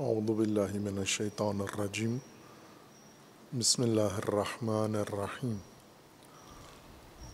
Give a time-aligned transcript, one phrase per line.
[0.00, 2.16] اعوذ باللہ من الشیطان الرجیم
[3.58, 5.56] بسم اللہ الرحمن الرحیم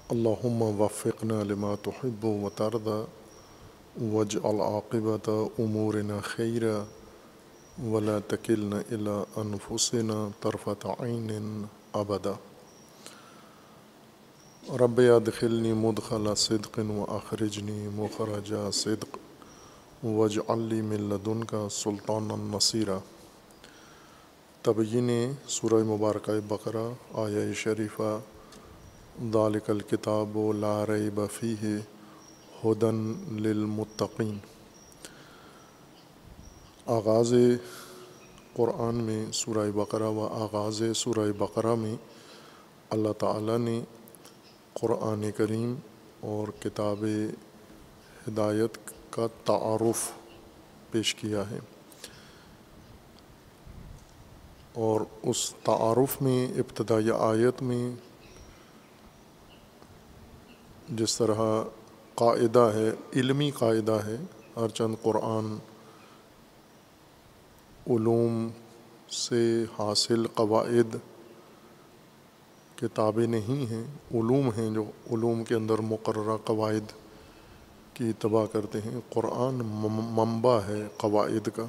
[0.09, 2.99] اللہم وفقنا لما تحب و ترضى
[4.15, 6.75] واجعل عاقبت امورنا خیرا
[7.91, 12.33] ولا تکلنا الى انفسنا طرفت عین ابدا
[14.81, 19.26] رب ادخلنی مدخل صدق و اخرجنی مخرج صدق.
[20.05, 22.99] وج علی ملدن کا سلطان النصیرہ
[24.63, 28.19] تبین سورہ مبارکہ بقرہ آیا شریفہ۔
[29.35, 31.79] دالک الکتاب و لا ریب فیہ
[32.65, 34.39] ہدن للمتقین۔
[36.87, 37.35] آغاز
[38.53, 41.97] قرآن میں سورہ بقرہ و آغاز سورہ بقرہ میں
[42.91, 43.81] اللہ تعالیٰ نے
[44.73, 45.75] قرآن کریم
[46.21, 47.05] اور کتاب
[48.29, 50.13] ہدایت کا تعارف
[50.91, 51.59] پیش کیا ہے۔
[54.73, 57.91] اور اس تعارف میں، ابتدائی آیت میں
[60.89, 61.65] جس طرح
[62.15, 64.17] قاعدہ ہے، علمی قاعدہ ہے،
[64.57, 65.59] ہر چند قرآن
[67.87, 68.49] علوم
[69.09, 70.97] سے حاصل قواعد
[72.77, 77.06] کتابیں نہیں ہیں، علوم ہیں جو علوم کے اندر مقررہ قواعد
[77.97, 79.55] کی تباہ کرتے ہیں۔ قرآن
[80.15, 81.65] منبع ہے قواعد کا۔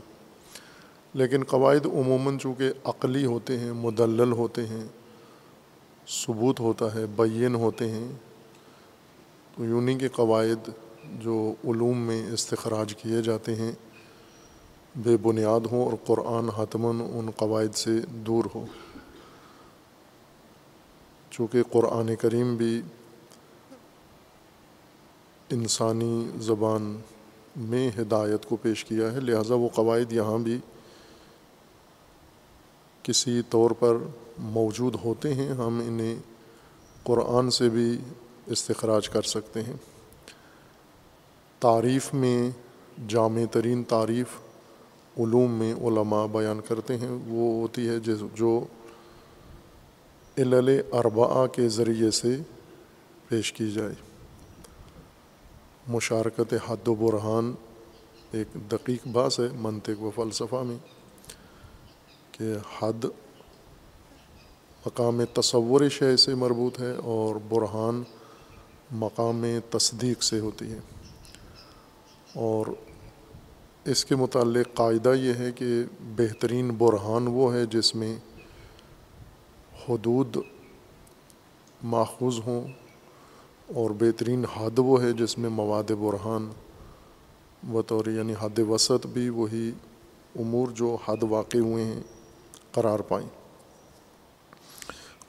[1.13, 4.87] لیکن قواعد عموماً چونکہ عقلی ہوتے ہیں، مدلل ہوتے ہیں،
[6.07, 8.07] ثبوت ہوتا ہے، بین ہوتے ہیں،
[9.55, 10.69] تو یونی کے قواعد
[11.19, 13.71] جو علوم میں استخراج کیے جاتے ہیں،
[14.95, 18.65] بے بنیاد ہوں اور قرآن حتماً ان قواعد سے دور ہو۔
[21.31, 22.81] چونکہ قرآن کریم بھی
[25.49, 26.99] انسانی زبان
[27.55, 30.57] میں ہدایت کو پیش کیا ہے، لہٰذا وہ قواعد یہاں بھی
[33.03, 33.97] کسی طور پر
[34.37, 36.15] موجود ہوتے ہیں۔ ہم انہیں
[37.03, 37.97] قرآن سے بھی
[38.45, 39.73] استخراج کر سکتے ہیں۔
[41.59, 42.51] تعریف میں،
[43.07, 44.27] جامع ترین تعریف
[45.19, 48.65] علوم میں علماء بیان کرتے ہیں۔ وہ ہوتی ہے جس جو
[50.37, 52.37] علل اربعہ کے ذریعے سے
[53.27, 54.06] پیش کی جائے۔
[55.87, 57.53] مشارکت حد و برحان
[58.31, 60.77] ایک دقیق باس ہے منطق و فلسفہ میں
[62.31, 62.43] کہ
[62.79, 63.05] حد
[64.85, 68.03] مقام تصور شے سے مربوط ہے اور برحان
[68.91, 70.79] مقام تصدیق سے ہوتی ہے۔
[72.35, 72.65] اور
[73.85, 75.83] اس کے متعلق قاعدہ یہ ہے کہ
[76.15, 78.17] بہترین برحان وہ ہے جس میں
[79.89, 80.37] حدود
[81.83, 82.86] ماخوذ ہوں
[83.75, 86.49] اور بہترین حد وہ ہے جس میں مواد برہان
[87.63, 89.71] بطور یعنی حد وسط بھی وہی
[90.39, 92.01] امور جو حد واقع ہوئے ہیں،
[92.71, 93.27] قرار پائیں۔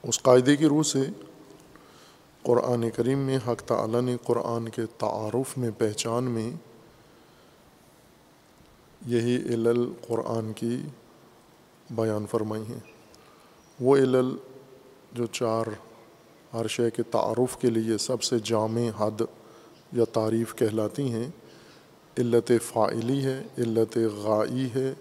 [0.03, 0.99] اس قاعدے کی روح سے
[2.43, 6.51] قرآن کریم میں حق تعالیٰ نے قرآن کے تعارف میں، پہچان میں
[9.05, 10.81] یہی علل قرآن کی
[11.91, 12.79] بیان فرمائی ہیں۔
[13.79, 14.35] وہ علل
[15.13, 15.65] جو چار
[16.53, 19.21] ہر شے کے تعارف کے لیے سب سے جامع حد
[19.93, 21.27] یا تعریف کہلاتی ہیں۔
[22.17, 24.93] علت فائلی ہے، علت غائی ہے،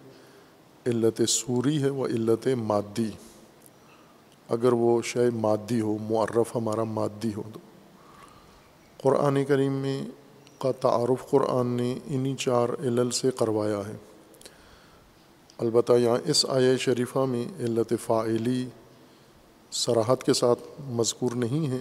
[0.87, 3.11] علت سوری ہے وہ علت مادی۔
[4.49, 7.61] اگر وہ شے مادی ہو، معرف ہمارا مادی ہو تو۔
[9.03, 10.03] قرآن کریم میں
[10.59, 13.97] کا تعارف قرآن نے انہی چار علل سے کروایا ہے۔
[15.59, 18.67] البتہ یہاں اس آیا شریفہ میں علت فائلی
[19.71, 21.79] سراحت کے ساتھ مذکور نہیں ہے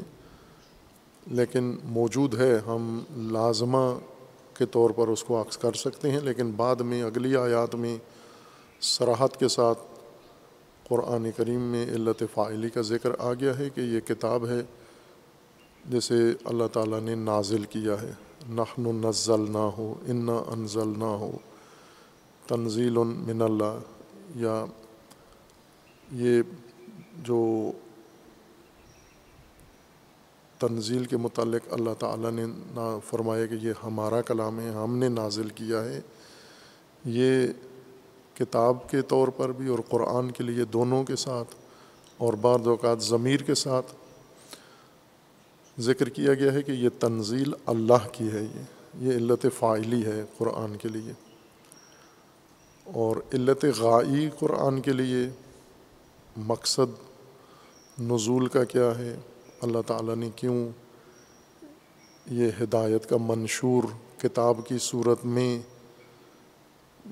[1.27, 3.99] لیکن موجود ہے۔ ہم لازمہ
[4.53, 7.97] کے طور پر اس کو عکس کر سکتے ہیں، لیکن بعد میں اگلی آیات میں
[8.81, 9.79] سراحت کے ساتھ
[10.87, 14.61] قرآن کریم میں علت فائلی کا ذکر آ گیا ہے کہ یہ کتاب ہے
[15.89, 16.15] جسے
[16.45, 18.11] اللہ تعالیٰ نے نازل کیا ہے۔
[18.49, 21.31] نخن نزل نہ ہو ان انزل نہ ہو
[22.47, 23.79] تنزیل من اللہ۔
[24.35, 24.65] یا
[26.11, 26.41] یہ
[27.17, 27.71] جو
[30.59, 32.45] تنزیل کے متعلق اللہ تعالیٰ نے
[33.09, 36.01] فرمایا کہ یہ ہمارا کلام ہے، ہم نے نازل کیا ہے۔
[37.05, 37.47] یہ
[38.33, 41.55] کتاب کے طور پر بھی اور قرآن کے لیے دونوں کے ساتھ
[42.17, 43.93] اور بعض اوقات ضمیر کے ساتھ
[45.79, 48.61] ذکر کیا گیا ہے کہ یہ تنزیل اللہ کی ہے، یہ
[49.01, 51.13] یہ علت فائلی ہے قرآن کے لیے۔
[52.83, 55.29] اور علت غائی قرآن کے لیے
[56.37, 57.11] مقصد
[58.01, 59.15] نزول کا کیا ہے؟
[59.61, 60.69] اللہ تعالیٰ نے کیوں
[62.31, 63.83] یہ ہدایت کا منشور
[64.21, 65.61] کتاب کی صورت میں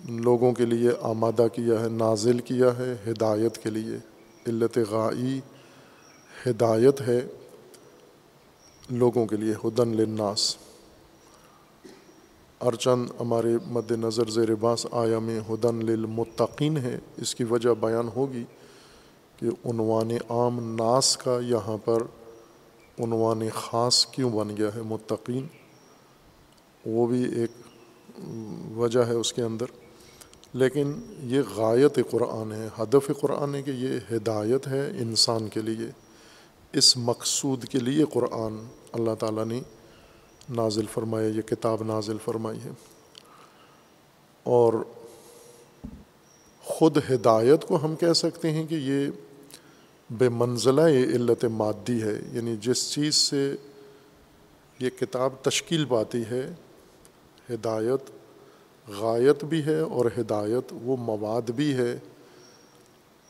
[0.09, 3.97] لوگوں کے لیے آمادہ کیا ہے، نازل کیا ہے، ہدایت کے لیے؟
[4.47, 5.41] علت غائی
[6.45, 7.21] ہدایت ہے
[8.89, 10.57] لوگوں کے لیے، ہدن للناس۔
[12.61, 18.09] ارچند ہمارے مد نظر زیر باس آیا میں ہدن للمتقین ہے۔ اس کی وجہ بیان
[18.15, 18.43] ہوگی
[19.37, 22.03] کہ عنوان عام ناس کا یہاں پر
[22.99, 25.47] عنوان خاص کیوں بن گیا ہے متقین؟
[26.85, 27.51] وہ بھی ایک
[28.77, 29.65] وجہ ہے اس کے اندر۔
[30.53, 35.87] لیکن یہ غایت قرآن ہے، ہدف قرآن ہے کہ یہ ہدایت ہے انسان کے لیے۔
[36.73, 39.61] اس مقصود کے لیے قرآن اللہ تعالیٰ نے
[40.49, 42.69] نازل فرمایا، یہ کتاب نازل فرمائی ہے۔
[44.43, 44.73] اور
[46.63, 49.07] خود ہدایت کو ہم کہہ سکتے ہیں کہ یہ
[50.09, 53.55] بے منزلہ یہ علت مادی ہے یعنی جس چیز سے
[54.79, 56.53] یہ کتاب تشکیل پاتی ہے،
[57.49, 58.11] ہدایت
[58.89, 61.99] غایت بھی ہے اور ہدایت وہ مواد بھی ہے،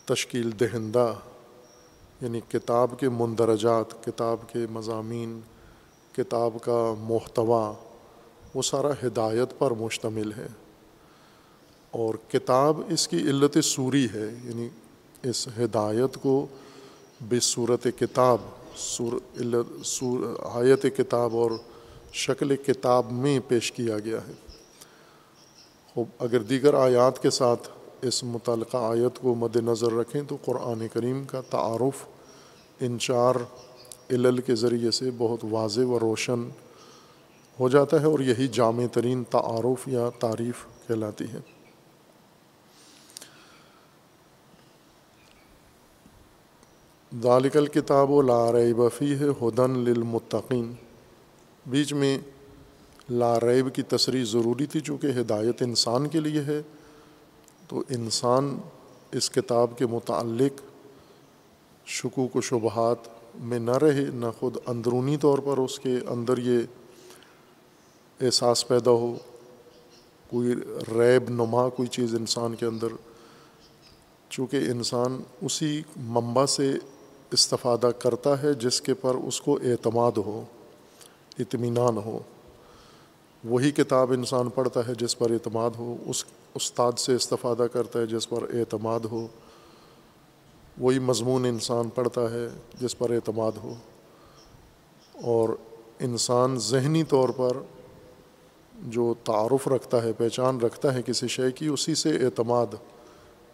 [0.06, 1.14] تشکیل دہندہ
[2.22, 5.40] یعنی کتاب کے مندرجات، کتاب کے مضامین،
[6.12, 7.74] کتاب کا محتوا
[8.54, 10.48] وہ سارا ہدایت پر مشتمل ہے۔
[11.92, 14.70] اور کتاب اس کی علت سوری ہے یعنی
[15.24, 16.48] اس ہدایت کو
[17.22, 18.38] بے صورت کتاب،
[18.76, 21.52] سور آیت کتاب اور
[22.14, 24.34] شکل کتاب میں پیش کیا گیا ہے۔
[25.94, 27.70] خوب، اگر دیگر آیات کے ساتھ
[28.02, 32.06] اس متعلقہ آیت کو مد نظر رکھیں تو قرآن کریم کا تعارف
[32.80, 33.36] ان چار
[34.10, 36.50] علل کے ذریعے سے بہت واضح و روشن
[37.60, 41.55] ہو جاتا ہے اور یہی جامع ترین تعارف یا تعریف کہلاتی ہے۔
[47.24, 48.22] ذالک الکتاب و
[48.54, 50.74] ریب فی ہے ہدن للمتقین۔
[51.66, 52.18] بیچ میں
[53.10, 56.62] لا ریب کی تصریح ضروری تھی چونکہ ہدایت انسان کے لیے ہے،
[57.68, 58.58] تو انسان
[59.12, 60.62] اس کتاب کے متعلق
[61.86, 62.98] شکوک و شبہات
[63.36, 66.60] میں نہ رہے، نہ خود اندرونی طور پر اس کے اندر یہ
[68.22, 69.16] احساس پیدا ہو،
[70.30, 70.56] کوئی
[70.88, 72.88] ریب نما کوئی چیز انسان کے اندر۔
[74.30, 76.74] چونکہ انسان اسی منبع سے
[77.36, 80.44] استفادہ کرتا ہے جس کے پر اس کو اعتماد ہو،
[81.40, 82.20] اطمینان ہو۔
[83.44, 88.06] وہی کتاب انسان پڑھتا ہے جس پر اعتماد ہو، اس استاد سے استفادہ کرتا ہے
[88.06, 89.28] جس پر اعتماد ہو۔
[90.78, 92.48] وہی مضمون انسان پڑھتا ہے
[92.82, 93.74] جس پر اعتماد ہو۔
[95.14, 95.50] اور
[96.00, 97.58] انسان ذہنی طور پر
[98.82, 102.76] جو تعارف رکھتا ہے، پہچان رکھتا ہے کسی شے کی، اسی سے اعتماد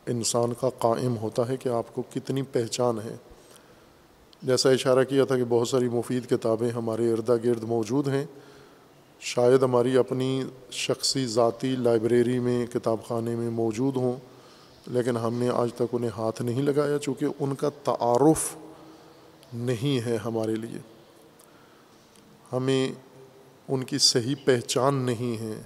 [0.05, 3.15] انسان کا قائم ہوتا ہے کہ آپ کو کتنی پہچان ہے۔
[4.41, 8.25] جیسا اشارہ کیا تھا کہ بہت ساری مفید کتابیں ہمارے اردا گرد موجود ہیں۔
[9.19, 14.13] شاید ہماری اپنی شخصی ذاتی لائبریری میں کتاب خانے میں موجود ہوں،
[14.87, 18.55] لیکن ہم نے آج تک انہیں ہاتھ نہیں لگایا چونکہ ان کا تعارف
[19.53, 20.77] نہیں ہے ہمارے لیے۔
[22.53, 22.91] ہمیں
[23.67, 25.61] ان کی صحیح پہچان نہیں ہے۔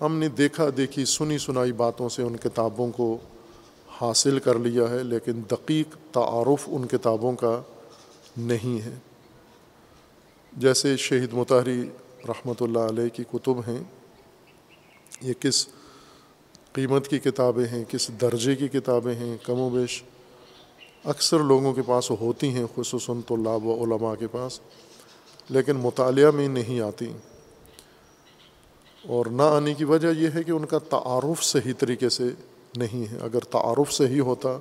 [0.00, 3.18] ہم نے دیکھا، دیکھی، سنی، سنائی باتوں سے ان کتابوں کو
[4.00, 7.62] حاصل کر لیا ہے، لیکن دقیق تعارف ان کتابوں کا
[8.36, 8.94] نہیں ہے۔
[10.52, 11.90] جیسے شہید متحری
[12.28, 13.82] رحمۃ اللہ علیہ کی کتب ہیں،
[15.20, 15.66] یہ کس
[16.72, 20.02] قیمت کی کتابیں ہیں، کس درجے کی کتابیں ہیں، کم و بیش
[21.04, 24.60] اکثر لوگوں کے پاس ہوتی ہیں، خصوصاً طلاب و علماء کے پاس،
[25.48, 27.12] لیکن مطالعہ میں نہیں آتی۔
[29.08, 32.24] اور نہ آنے کی وجہ یہ ہے کہ ان کا تعارف صحیح طریقے سے
[32.76, 34.58] نہیں ہے۔ اگر تعارف صحیح ہوتا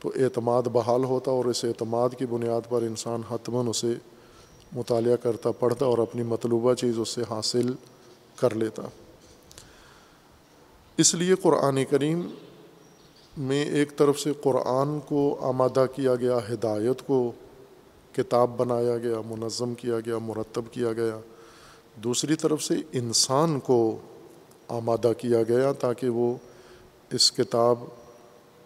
[0.00, 3.94] تو اعتماد بحال ہوتا اور اس اعتماد کی بنیاد پر انسان حتماً اسے
[4.72, 7.72] مطالعہ کرتا، پڑھتا اور اپنی مطلوبہ چیز اس سے حاصل
[8.36, 8.82] کر لیتا۔
[10.96, 12.28] اس لیے قرآن کریم
[13.36, 17.32] میں ایک طرف سے قرآن کو آمادہ کیا گیا، ہدایت کو
[18.12, 21.18] کتاب بنایا گیا، منظم کیا گیا، مرتب کیا گیا۔
[21.94, 23.98] دوسری طرف سے انسان کو
[24.68, 26.34] آمادہ کیا گیا تاکہ وہ
[27.10, 27.78] اس کتاب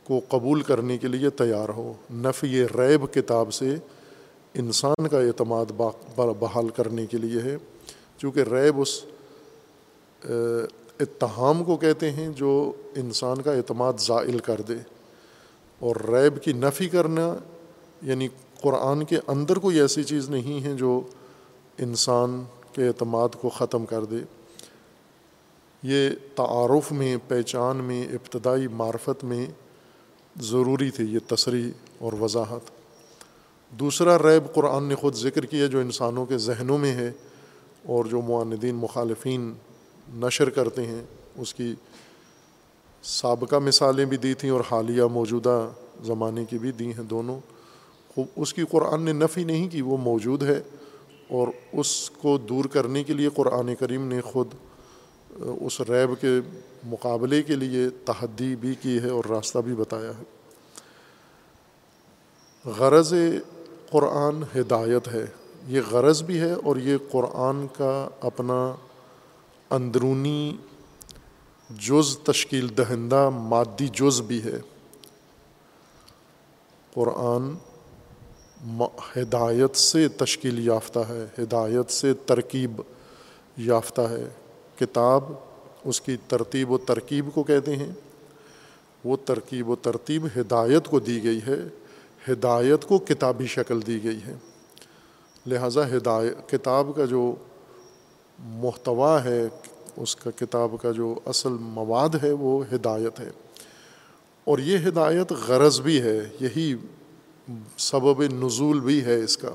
[0.04, 3.76] کو قبول کرنے کے لیے تیار ہو۔ نفی ریب کتاب سے
[4.54, 5.66] انسان کا اعتماد
[6.16, 7.56] بحال کرنے کے لیے ہے۔
[8.18, 9.04] چونکہ ریب اس
[11.00, 14.74] اتہام کو کہتے ہیں جو انسان کا اعتماد زائل کر دے۔
[15.78, 17.34] اور ریب کی نفی کرنا
[18.02, 18.28] یعنی
[18.60, 21.00] قرآن کے اندر کوئی ایسی چیز نہیں ہے جو
[21.78, 24.16] انسان کے اعتماد کو ختم کر دے۔
[25.82, 29.46] یہ تعارف میں، پہچان میں، ابتدائی معرفت میں
[30.40, 32.70] ضروری تھی یہ تصریح اور وضاحت۔
[33.70, 37.12] دوسرا، ریب قرآن نے خود ذکر کیا جو انسانوں کے ذہنوں میں ہے
[37.86, 39.52] اور جو معاندین مخالفین
[40.14, 41.02] نشر کرتے ہیں۔
[41.36, 41.74] اس کی
[43.02, 45.68] سابقہ مثالیں بھی دی تھیں اور حالیہ موجودہ
[46.04, 47.40] زمانے کی بھی دی ہیں دونوں۔
[48.36, 50.62] اس کی قرآن نے نفی نہیں کی، وہ موجود ہے
[51.28, 54.48] اور اس کو دور کرنے کے لیے قرآن کریم نے خود
[55.40, 56.40] اس ریب کے
[56.84, 60.22] مقابلے کے لیے تحدی بھی کی ہے اور راستہ بھی بتایا ہے۔
[62.64, 63.14] غرض
[63.90, 65.26] قرآن ہدایت ہے۔
[65.66, 68.74] یہ غرض بھی ہے اور یہ قرآن کا اپنا
[69.70, 70.56] اندرونی
[71.70, 74.58] جز، تشکیل دہندہ مادی جز بھی ہے۔
[76.94, 77.54] قرآن
[79.16, 82.82] ہدایت سے تشکیل یافتہ ہے، ہدایت سے ترکیب
[83.56, 84.28] یافتہ ہے۔
[84.78, 85.24] کتاب
[85.84, 87.92] اس کی ترتیب و ترکیب کو کہتے ہیں۔
[89.04, 91.58] وہ ترکیب و ترتیب ہدایت کو دی گئی ہے،
[92.32, 94.34] ہدایت کو کتابی شکل دی گئی ہے۔
[95.46, 97.34] لہٰذا ہدایت کتاب کا جو
[98.38, 99.48] محتوا ہے،
[99.96, 103.30] اس کا کتاب کا جو اصل مواد ہے، وہ ہدایت ہے۔
[104.44, 106.74] اور یہ ہدایت غرض بھی ہے، یہی
[107.78, 109.50] سبب نزول بھی ہے اس کا۔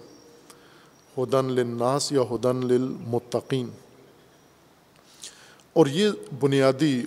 [1.17, 3.69] ہدن للناس یا ہدن للمتقین۔
[5.79, 6.09] اور یہ
[6.39, 7.03] بنیادی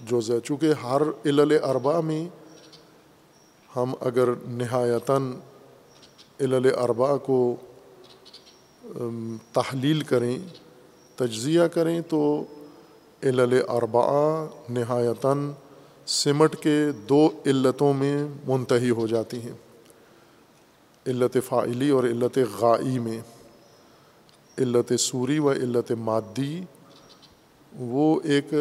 [0.00, 2.28] جو ہے، چونکہ ہر علل اربا میں
[3.76, 5.32] ہم اگر نہایتاً
[6.40, 7.56] علل اربا کو
[9.52, 10.38] تحلیل کریں،
[11.16, 12.44] تجزیہ کریں، تو
[13.22, 15.50] علل اربا نہایتاً
[16.06, 19.56] سمٹ کے دو علتوں میں منتحی ہو جاتی ہیں۔
[21.06, 23.20] علت فائلی اور علت غائی میں۔
[24.58, 26.60] علت سوری و علت مادی
[28.12, 28.54] وہ ایک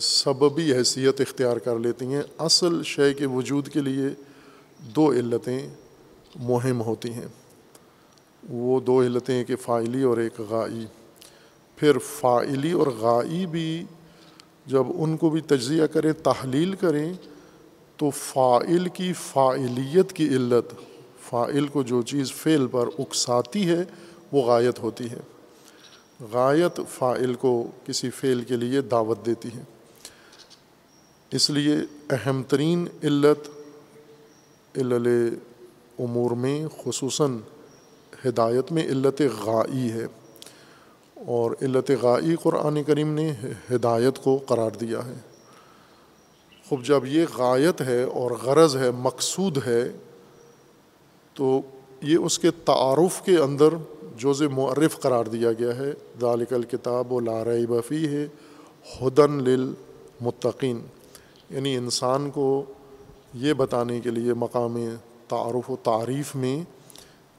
[0.00, 4.08] سببی حیثیت اختیار کر لیتی ہیں۔ اصل شے کے وجود کے لیے
[4.96, 5.68] دو علتیں
[6.36, 7.26] مہم ہوتی ہیں۔
[8.50, 10.86] وہ دو علتیں، ایک فائلی اور ایک غائی۔
[11.76, 13.84] پھر فائلی اور غائی بھی
[14.66, 17.12] جب ان کو بھی تجزیہ کریں، تحلیل کریں،
[17.96, 20.74] تو فائل کی فائلیت کی علت
[21.28, 23.84] فائل کو جو چیز فعل پر اکساتی ہے،
[24.32, 25.20] وہ غایت ہوتی ہے۔
[26.32, 29.62] غایت فائل کو کسی فعل کے لیے دعوت دیتی ہے
[31.30, 31.76] اس لیے
[32.10, 33.48] اہم ترین علت
[34.76, 35.34] علل
[35.98, 37.38] امور میں خصوصاً
[38.26, 40.06] ہدایت میں علت غائی ہے۔
[41.14, 43.32] اور علت غائی قرآن کریم نے
[43.70, 45.14] ہدایت کو قرار دیا ہے۔
[46.68, 49.92] خوب جب یہ غایت ہے اور غرض ہے، مقصود ہے،
[51.34, 51.60] تو
[52.02, 53.68] یہ اس کے تعارف کے اندر
[54.20, 58.28] جوز معرف قرار دیا گیا ہے، ذالک الکتاب و لارۂ بفی ہے
[59.02, 60.80] ہدن للمتقین۔
[61.50, 62.64] یعنی انسان کو
[63.34, 64.78] یہ بتانے کے لیے مقام
[65.28, 66.62] تعارف و تعریف میں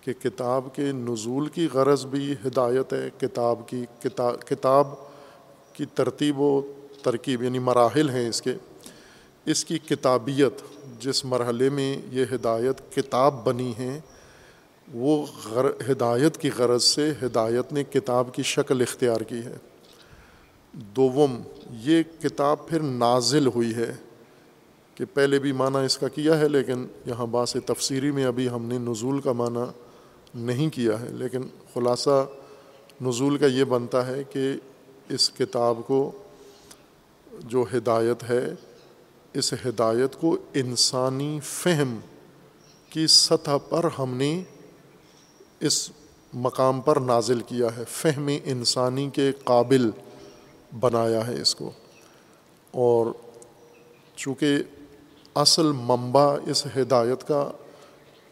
[0.01, 3.85] کہ کتاب کے نزول کی غرض بھی ہدایت ہے، کتاب کی
[4.45, 4.87] کتاب
[5.73, 6.61] کی ترتیب و
[7.01, 8.53] ترکیب یعنی مراحل ہیں اس کے۔
[9.45, 10.61] اس کی کتابیت،
[10.99, 13.99] جس مرحلے میں یہ ہدایت کتاب بنی ہے
[14.93, 19.55] وہ غر، ہدایت کی غرض سے ہدایت نے کتاب کی شکل اختیار کی ہے۔
[20.73, 23.93] دوم، یہ کتاب پھر نازل ہوئی ہے
[24.95, 28.65] کہ پہلے بھی معنی اس کا کیا ہے، لیکن یہاں باس تفسیری میں ابھی ہم
[28.65, 29.71] نے نزول کا معنی
[30.35, 31.41] نہیں کیا ہے۔ لیکن
[31.73, 32.27] خلاصہ
[33.01, 34.53] نزول کا یہ بنتا ہے کہ
[35.09, 36.11] اس کتاب کو
[37.31, 38.53] جو ہدایت ہے،
[39.33, 41.99] اس ہدایت کو انسانی فہم
[42.89, 44.43] کی سطح پر ہم نے
[45.61, 45.89] اس
[46.33, 49.89] مقام پر نازل کیا ہے۔ فہم انسانی کے قابل
[50.79, 51.71] بنایا ہے اس کو۔
[52.71, 53.05] اور
[54.15, 54.57] چونکہ
[55.35, 57.51] اصل منبع اس ہدایت کا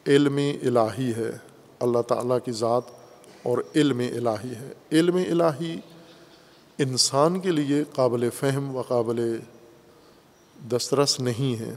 [0.07, 1.29] علم الہی ہے،
[1.79, 2.83] اللہ تعالیٰ کی ذات
[3.43, 5.79] اور علم الہی ہے۔ علم الہی
[6.77, 9.39] انسان کے لیے قابل فہم و قابل
[10.71, 11.73] دسترس نہیں ہے۔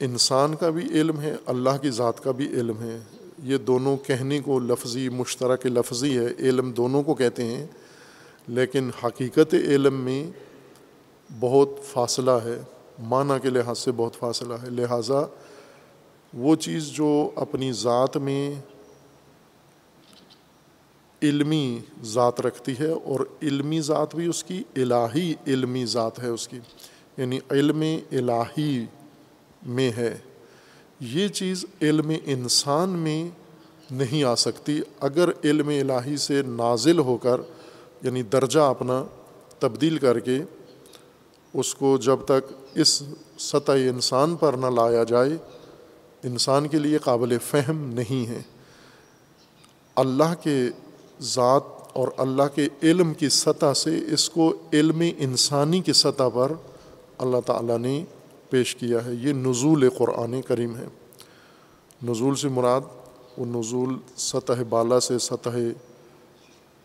[0.00, 2.98] انسان کا بھی علم ہے، اللہ کی ذات کا بھی علم ہے۔
[3.42, 7.66] یہ دونوں کہنے کو لفظی مشترک لفظی ہے۔ علم دونوں کو کہتے ہیں،
[8.48, 10.30] لیکن حقیقت علم میں
[11.40, 12.62] بہت فاصلہ ہے۔
[13.02, 15.22] معنی کے لحاظ سے بہت فاصلہ ہے۔ لہٰذا
[16.34, 18.54] وہ چیز جو اپنی ذات میں
[21.22, 26.48] علمی ذات رکھتی ہے اور علمی ذات بھی اس کی، الہی علمی ذات ہے اس
[26.48, 26.58] کی۔
[27.16, 27.80] یعنی علم
[28.12, 28.86] الہی
[29.62, 30.18] میں ہے۔
[31.00, 33.28] یہ چیز علم انسان میں
[33.90, 37.40] نہیں آ سکتی۔ اگر علم الہی سے نازل ہو کر
[38.02, 39.04] یعنی درجہ اپنا
[39.58, 40.38] تبدیل کر کے
[41.54, 43.02] اس کو جب تک اس
[43.38, 45.30] سطح انسان پر نہ لایا جائے،
[46.24, 48.42] انسان کے لیے قابل فہم نہیں ہے۔
[49.96, 50.58] اللہ کے
[51.20, 51.62] ذات
[51.92, 56.52] اور اللہ کے علم کی سطح سے اس کو علم انسانی کی سطح پر
[57.18, 58.04] اللہ تعالیٰ نے
[58.50, 60.86] پیش کیا ہے، یہ نزول قرآن کریم ہے۔
[62.08, 62.80] نزول سے مراد
[63.38, 65.56] وہ نزول سطح بالا سے سطح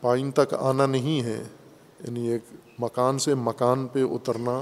[0.02, 1.44] پائن تک آنا نہیں ہے
[2.04, 2.42] یعنی ایک
[2.80, 4.62] مکان سے مکان پہ اترنا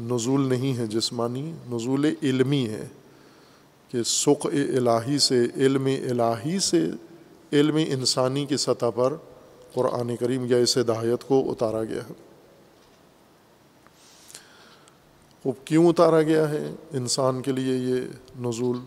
[0.00, 2.86] نزول نہیں ہے، جسمانی نزول علمی ہے
[3.88, 6.88] کہ سخ الہی سے، علم الہی سے
[7.52, 9.14] علم انسانی کی سطح پر
[9.74, 12.12] قرآن کریم یا اس ہدایت کو اتارا گیا ہے۔
[15.42, 18.00] خوب کیوں اتارا گیا ہے؟ انسان کے لیے یہ
[18.40, 18.78] نزول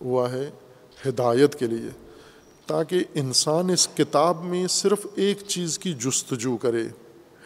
[0.00, 0.50] ہوا ہے،
[1.06, 1.88] ہدایت کے لیے۔
[2.66, 6.82] تاکہ انسان اس کتاب میں صرف ایک چیز کی جستجو کرے،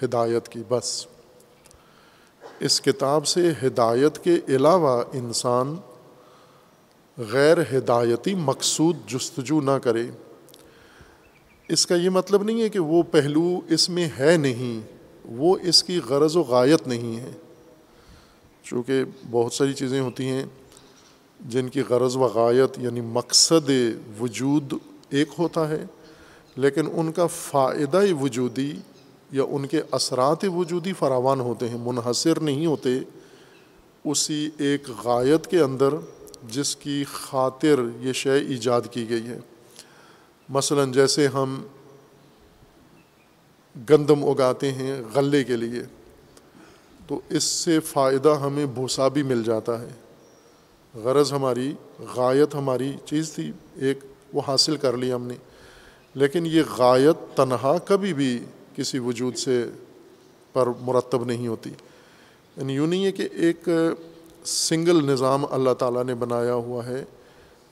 [0.04, 1.06] ہدایت کی، بس۔
[2.60, 5.76] اس کتاب سے ہدایت کے علاوہ انسان
[7.18, 10.06] غیر ہدایتی مقصود جستجو نہ کرے۔
[11.68, 14.80] اس کا یہ مطلب نہیں ہے کہ وہ پہلو اس میں ہے نہیں،
[15.24, 17.30] وہ اس کی غرض و غایت نہیں ہے۔
[18.68, 20.44] چونکہ بہت ساری چیزیں ہوتی ہیں
[21.40, 23.70] جن کی غرض و غایت یعنی مقصد
[24.20, 24.74] وجود
[25.10, 25.84] ایک ہوتا ہے،
[26.56, 28.72] لیکن ان کا فائدہ وجودی
[29.32, 32.98] یا ان کے اثرات وجودی فراوان ہوتے ہیں، منحصر نہیں ہوتے
[34.04, 35.94] اسی ایک غایت کے اندر
[36.48, 39.38] جس کی خاطر یہ شے ایجاد کی گئی ہے۔
[40.48, 41.62] مثلاً جیسے ہم
[43.90, 45.82] گندم اگاتے ہیں غلے کے لیے۔
[47.08, 49.88] تو اس سے فائدہ ہمیں بھوسا بھی مل جاتا ہے۔
[50.94, 51.74] غرض ہماری،
[52.16, 53.98] غایت ہماری چیز تھی، ایک
[54.32, 55.34] وہ حاصل کر لی ہم نے۔
[56.14, 58.44] لیکن یہ غایت، تنہا کبھی بھی
[58.76, 59.64] کسی وجود سے
[60.52, 61.70] پر مرتب نہیں ہوتی۔
[62.56, 63.68] یعنی یوں نہیں ہے کہ ایک
[64.44, 67.04] سنگل نظام اللہ تعالیٰ نے بنایا ہوا ہے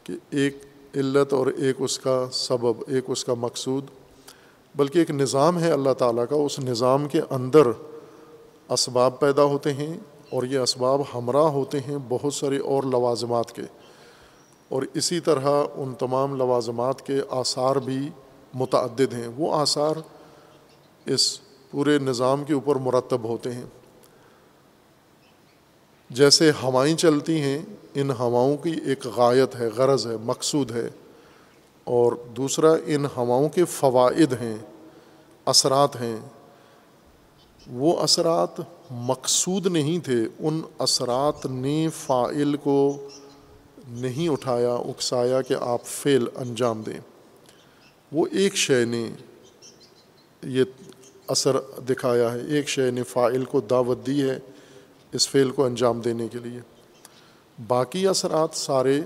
[0.04, 0.56] کہ ایک
[0.96, 3.84] علت اور ایک اس کا سبب، ایک اس کا مقصود،
[4.76, 7.62] بلکہ ایک نظام ہے اللہ تعالیٰ کا۔ اس نظام کے اندر
[8.68, 9.96] اسباب پیدا ہوتے ہیں
[10.30, 13.62] اور یہ اسباب ہمراہ ہوتے ہیں بہت سارے اور لوازمات کے۔
[14.68, 18.10] اور اسی طرح ان تمام لوازمات کے آثار بھی
[18.54, 19.94] متعدد ہیں۔ وہ آثار
[21.04, 21.38] اس
[21.70, 23.66] پورے نظام کے اوپر مرتب ہوتے ہیں۔
[26.10, 27.58] جیسے ہوائیں چلتی ہیں،
[27.94, 30.88] ان ہواؤں کی ایک غایت ہے، غرض ہے، مقصود ہے۔
[31.84, 34.56] اور دوسرا، ان ہواؤں کے فوائد ہیں،
[35.44, 36.16] اثرات ہیں۔
[37.72, 43.08] وہ اثرات مقصود نہیں تھے، ان اثرات نے فائل کو
[43.88, 47.00] نہیں اٹھایا، اکسایا کہ آپ فعل انجام دیں۔
[48.12, 49.10] وہ ایک شے نے
[50.42, 50.64] یہ
[51.28, 51.56] اثر
[51.88, 54.38] دکھایا ہے، ایک شے نے فائل کو دعوت دی ہے
[55.12, 56.60] اس فعل کو انجام دینے کے لیے۔
[57.66, 59.00] باقی اثرات سارے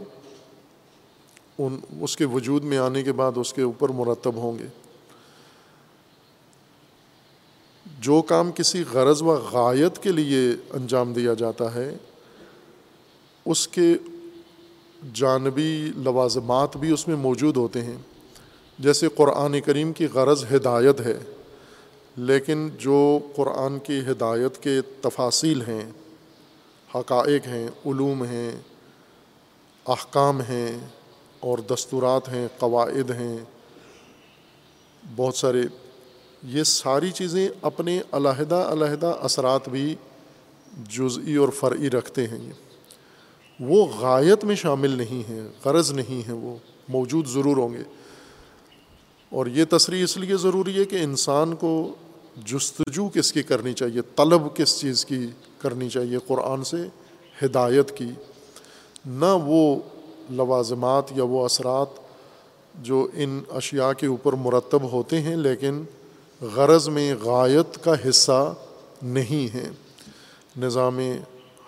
[1.59, 4.67] ان، اس کے وجود میں آنے کے بعد اس کے اوپر مرتب ہوں گے۔
[8.01, 11.91] جو کام کسی غرض و غایت کے لیے انجام دیا جاتا ہے،
[13.47, 13.95] اس کے
[15.13, 17.97] جانبی لوازمات بھی اس میں موجود ہوتے ہیں۔
[18.79, 21.19] جیسے قرآن کریم کی غرض ہدایت ہے،
[22.17, 25.85] لیکن جو قرآن کی ہدایت کے تفاصیل ہیں،
[26.95, 28.51] حقائق ہیں، علوم ہیں،
[29.87, 30.79] احکام ہیں
[31.41, 33.37] اور دستورات ہیں، قواعد ہیں،
[35.17, 35.63] بہت سارے
[36.43, 39.95] یہ ساری چیزیں اپنے علیحدہ علیحدہ اثرات بھی
[40.89, 42.53] جزئی اور فرعی رکھتے ہیں یہ۔
[43.61, 46.57] وہ غایت میں شامل نہیں ہیں، غرض نہیں ہیں، وہ
[46.89, 47.83] موجود ضرور ہوں گے۔
[49.31, 51.95] اور یہ تصریح اس لیے ضروری ہے کہ انسان کو
[52.47, 55.27] جستجو کس کی کرنی چاہیے، طلب کس چیز کی
[55.59, 56.77] کرنی چاہیے، قرآن سے
[57.43, 58.09] ہدایت کی۔
[59.07, 59.81] نہ وہ
[60.31, 61.87] لوازمات یا وہ اثرات
[62.75, 65.83] جو ان اشیاء کے اوپر مرتب ہوتے ہیں، لیکن
[66.41, 68.55] غرض میں غایت کا حصہ
[69.03, 69.71] نہیں ہے۔
[70.57, 71.01] نظام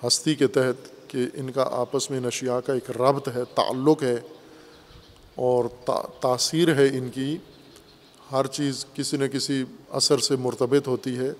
[0.06, 4.16] ہستی کے تحت کہ ان کا آپس میں نشیا کا ایک ربط ہے، تعلق ہے
[5.34, 5.64] اور
[6.20, 7.38] تاثیر ہے ان کی۔
[8.32, 11.32] ہر چیز کسی نہ کسی اثر سے مرتبط ہوتی ہے۔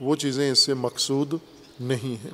[0.00, 1.34] وہ چیزیں اس سے مقصود
[1.80, 2.30] نہیں ہیں۔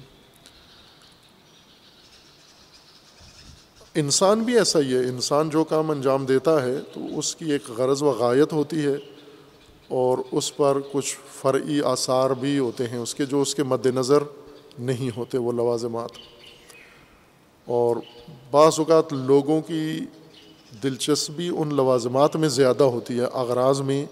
[3.95, 7.71] انسان بھی ایسا ہی ہے۔ انسان جو کام انجام دیتا ہے تو اس کی ایک
[7.71, 9.20] غرض و غایت ہوتی ہے۔
[9.91, 13.87] اور اس پر کچھ فرعی آثار بھی ہوتے ہیں اس کے جو اس کے مد
[13.87, 14.23] نظر
[14.79, 16.11] نہیں ہوتے وہ لوازمات۔
[17.65, 17.97] اور
[18.51, 20.01] بعض اوقات لوگوں کی
[20.83, 24.07] دلچسپی ان لوازمات میں زیادہ ہوتی ہے، اغراض میں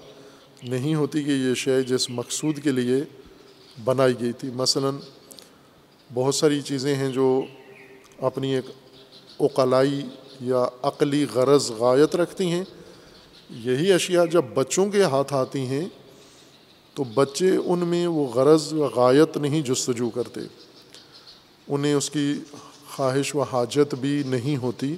[0.63, 3.05] نہیں ہوتی کہ یہ شے جس مقصود کے لیے
[3.85, 4.91] بنائی گئی تھی۔ مثلا
[6.15, 7.43] بہت ساری چیزیں ہیں جو
[8.21, 8.65] اپنی ایک
[9.41, 10.03] اقلائی
[10.41, 12.65] یا عقلی غرض غایت رکھتی ہیں۔
[13.51, 15.89] یہی اشیاء جب بچوں کے ہاتھ آتی ہیں،
[16.95, 20.41] تو بچے ان میں وہ غرض و غایت نہیں جستجو کرتے۔
[21.69, 22.35] انہیں اس کی
[22.91, 24.97] خواہش و حاجت بھی نہیں ہوتی،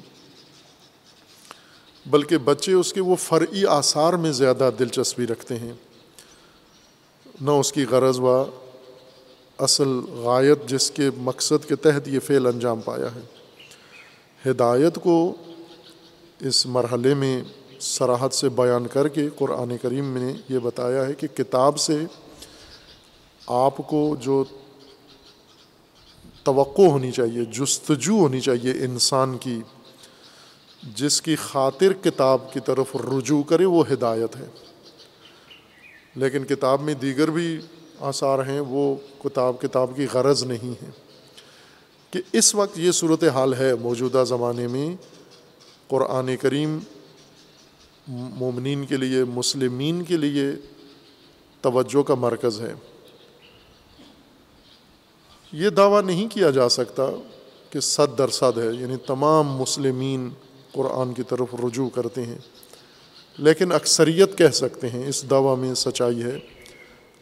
[2.06, 5.72] بلکہ بچے اس کے وہ فرعی آثار میں زیادہ دلچسپی رکھتے ہیں۔
[7.40, 8.44] نہ اس کی غرض و
[9.58, 13.20] اصل غایت جس کے مقصد کے تحت یہ فعل انجام پایا ہے۔
[14.50, 15.34] ہدایت کو
[16.40, 17.42] اس مرحلے میں
[17.80, 21.98] سراحت سے بیان کر کے قرآن کریم میں نے یہ بتایا ہے کہ کتاب سے
[23.46, 24.44] آپ کو جو
[26.44, 29.60] توقع ہونی چاہیے، جستجو ہونی چاہیے انسان کی،
[30.82, 34.46] جس کی خاطر کتاب کی طرف رجوع کرے، وہ ہدایت ہے۔
[36.14, 37.60] لیکن کتاب میں دیگر بھی
[38.00, 40.90] آثار ہیں، وہ کتاب کتاب کی غرض نہیں ہے۔
[42.10, 44.96] کہ اس وقت یہ صورت حال ہے موجودہ زمانے میں،
[45.88, 46.78] قرآن کریم
[48.10, 50.50] مومنین کے لیے، مسلمین کے لیے
[51.60, 52.74] توجہ کا مرکز ہے۔
[55.52, 57.02] یہ دعویٰ نہیں کیا جا سکتا
[57.70, 60.30] کہ صد درصد ہے یعنی تمام مسلمین
[60.72, 62.38] قرآن کی طرف رجوع کرتے ہیں۔
[63.38, 66.38] لیکن اکثریت کہہ سکتے ہیں، اس دعویٰ میں سچائی ہے۔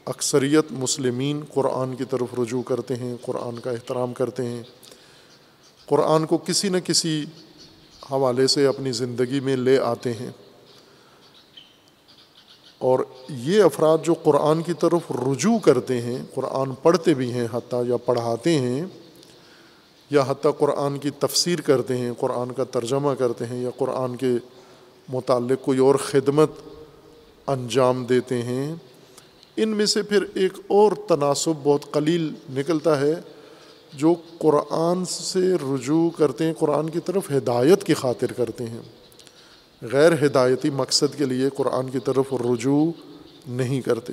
[0.06, 4.62] اکثریت مسلمین قرآن کی طرف رجوع کرتے ہیں، قرآن کا احترام کرتے ہیں۔
[5.86, 7.24] قرآن کو کسی نہ کسی
[8.10, 10.30] حوالے سے اپنی زندگی میں لے آتے ہیں۔
[12.78, 17.82] اور یہ افراد جو قرآن کی طرف رجوع کرتے ہیں، قرآن پڑھتے بھی ہیں حتیٰ
[17.88, 18.84] یا پڑھاتے ہیں،
[20.10, 24.32] یا حتیٰ قرآن کی تفسیر کرتے ہیں، قرآن کا ترجمہ کرتے ہیں، یا قرآن کے
[25.08, 26.50] متعلق کوئی اور خدمت
[27.46, 28.74] انجام دیتے ہیں،
[29.56, 33.14] ان میں سے پھر ایک اور تناسب بہت قلیل نکلتا ہے
[33.92, 38.80] جو قرآن سے رجوع کرتے ہیں، قرآن کی طرف ہدایت کی خاطر کرتے ہیں۔
[39.82, 42.90] غیر ہدایتی مقصد کے لیے قرآن کی طرف رجوع
[43.46, 44.12] نہیں کرتے۔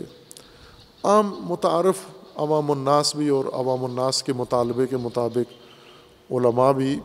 [1.04, 1.95] عام متعارف
[2.36, 5.54] عوام الناس بھی اور عوام الناس کے مطالبے کے مطابق
[6.32, 6.99] علماء بھی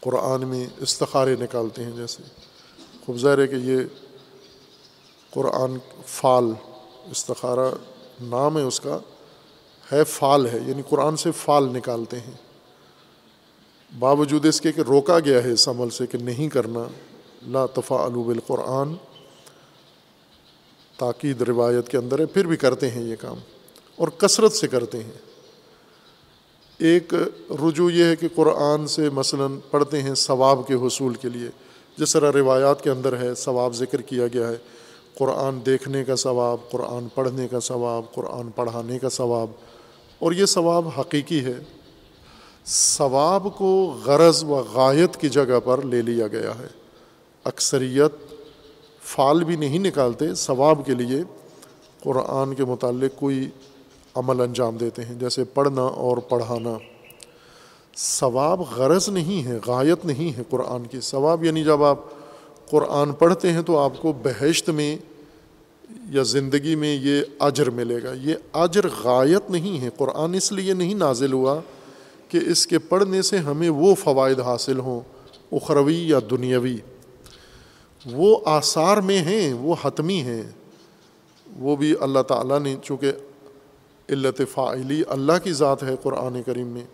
[0.00, 2.22] قرآن میں استخارے نکالتے ہیں۔ جیسے
[3.06, 3.78] خوب ظاہر ہے کہ یہ
[5.30, 6.52] قرآن فال
[7.10, 7.70] استخارہ
[8.20, 8.98] نام ہے، اس کا
[9.92, 12.34] ہے فال ہے یعنی قرآن سے فال نکالتے ہیں۔
[13.98, 16.80] باوجود اس کے کہ روکا گیا ہے اس عمل سے کہ نہیں کرنا۔
[17.48, 18.94] لا تفا الوب القرآن
[20.96, 23.36] تاکید روایت کے اندر ہے، پھر بھی کرتے ہیں یہ کام
[23.96, 25.28] اور کثرت سے کرتے ہیں۔
[26.78, 27.14] ایک
[27.50, 31.48] رجوع یہ ہے کہ قرآن سے مثلا پڑھتے ہیں ثواب کے حصول کے لیے۔
[31.96, 34.56] جس طرح روایات کے اندر ہے، ثواب ذکر کیا گیا ہے۔
[35.18, 39.50] قرآن دیکھنے کا ثواب، قرآن پڑھنے کا ثواب، قرآن پڑھانے کا ثواب۔
[40.18, 41.54] اور یہ ثواب حقیقی ہے۔
[42.66, 46.77] ثواب کو غرض و غایت کی جگہ پر لے لیا گیا ہے۔
[47.48, 48.34] اکثریت
[49.02, 51.22] فال بھی نہیں نکالتے، ثواب کے لیے
[52.02, 53.48] قرآن کے متعلق کوئی
[54.14, 56.78] عمل انجام دیتے ہیں، جیسے پڑھنا اور پڑھانا۔
[57.96, 61.98] ثواب غرض نہیں ہے، غایت نہیں ہے قرآن کی۔ ثواب یعنی جب آپ
[62.70, 64.96] قرآن پڑھتے ہیں تو آپ کو بہشت میں
[66.10, 70.74] یا زندگی میں یہ اجر ملے گا۔ یہ اجر غایت نہیں ہے۔ قرآن اس لیے
[70.74, 71.60] نہیں نازل ہوا
[72.28, 75.00] کہ اس کے پڑھنے سے ہمیں وہ فوائد حاصل ہوں،
[75.52, 76.76] اخروی یا دنیاوی۔
[78.04, 80.42] وہ آثار میں ہیں، وہ حتمی ہیں۔
[81.46, 83.12] وہ بھی اللہ تعالیٰ نے، چونکہ
[84.08, 86.84] علت فعلی اللہ کی ذات ہے قرآن کریم میں،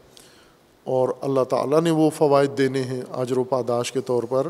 [0.87, 4.49] اور اللہ تعالیٰ نے وہ فوائد دینے ہیں اجر و پاداش کے طور پر،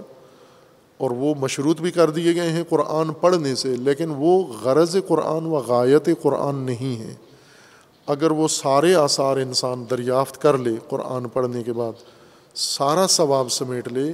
[1.01, 5.47] اور وہ مشروط بھی کر دیے گئے ہیں قرآن پڑھنے سے، لیکن وہ غرض قرآن
[5.47, 7.15] و غایت قرآن نہیں ہے
[8.09, 12.03] اگر وہ سارے آثار انسان دریافت کر لے قرآن پڑھنے کے بعد،
[12.55, 14.11] سارا ثواب سمیٹ لے،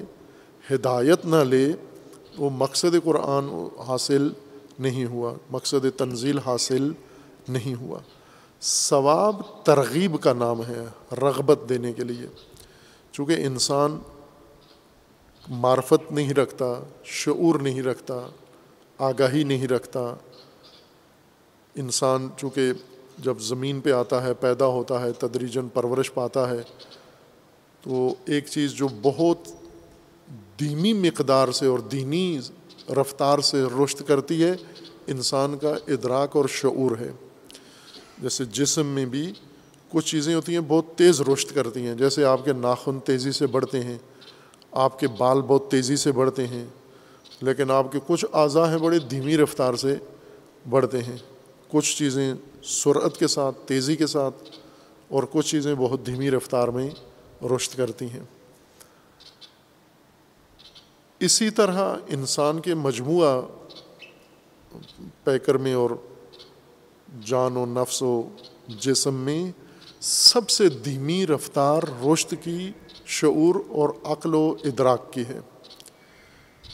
[0.64, 1.66] ہدایت نہ لے
[2.40, 4.29] وہ مقصد قرآن حاصل
[4.79, 6.92] نہیں ہوا، مقصد تنزیل حاصل
[7.48, 7.98] نہیں ہوا۔
[8.62, 12.26] ثواب ترغیب کا نام ہے رغبت دینے کے لیے۔
[13.12, 13.98] چونکہ انسان
[15.48, 18.20] معرفت نہیں رکھتا، شعور نہیں رکھتا،
[18.98, 20.14] آگاہی نہیں رکھتا۔
[21.74, 22.72] انسان چونکہ
[23.18, 26.62] جب زمین پہ آتا ہے، پیدا ہوتا ہے تدریجن پرورش پاتا ہے،
[27.83, 29.38] تو ایک چیز جو بہت
[30.61, 32.38] دینی مقدار سے اور دینی
[32.88, 34.53] رفتار سے رشت کرتی ہے،
[35.07, 37.11] انسان کا ادراک اور شعور ہے۔
[38.18, 39.33] جیسے جسم میں بھی
[39.88, 43.46] کچھ چیزیں ہوتی ہیں، بہت تیز رشت کرتی ہیں۔ جیسے آپ کے ناخن تیزی سے
[43.46, 43.99] بڑھتے ہیں،
[44.73, 46.64] آپ کے بال بہت تیزی سے بڑھتے ہیں،
[47.40, 49.96] لیکن آپ کے کچھ اعضاء ہیں بڑے دھیمی رفتار سے
[50.70, 51.16] بڑھتے ہیں۔
[51.68, 54.35] کچھ چیزیں سرعت کے ساتھ، تیزی کے ساتھ
[55.09, 56.90] اور کچھ چیزیں بہت دھیمی رفتار میں
[57.44, 58.39] رشت کرتی ہیں۔
[61.20, 63.42] اسی طرح انسان کے مجموعہ
[65.24, 65.90] پیکر میں اور
[67.26, 68.22] جان و نفس و
[68.68, 69.52] جسم میں
[70.00, 72.72] سب سے دھیمی رفتار رشت کی
[73.06, 75.40] شعور اور عقل و ادراک کی ہے۔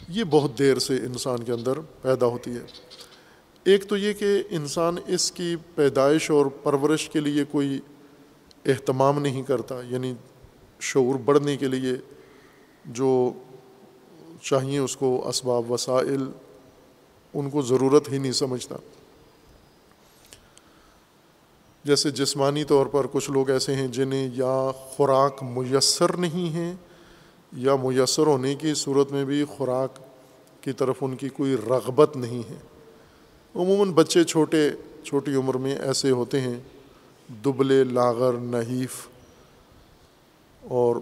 [0.08, 2.62] یہ بہت دیر سے انسان کے اندر پیدا ہوتی ہے۔
[3.64, 7.80] ایک تو یہ کہ انسان اس کی پیدائش اور پرورش کے لیے کوئی
[8.66, 10.14] اہتمام نہیں کرتا یعنی
[10.80, 11.92] شعور بڑھنے کے لیے
[12.84, 13.32] جو
[14.46, 16.24] چاہیے اس کو اسباب وسائل،
[17.34, 18.76] ان کو ضرورت ہی نہیں سمجھتا۔
[21.84, 26.74] جیسے جسمانی طور پر کچھ لوگ ایسے ہیں جنہیں یا خوراک میسر نہیں ہیں
[27.52, 29.98] یا میسر ہونے کی صورت میں بھی خوراک
[30.62, 32.56] کی طرف ان کی کوئی رغبت نہیں ہے۔
[33.54, 34.70] عموماً بچے چھوٹے،
[35.04, 36.60] چھوٹی عمر میں ایسے ہوتے ہیں۔
[37.44, 39.08] دبلے، لاغر، نحیف
[40.62, 40.96] اور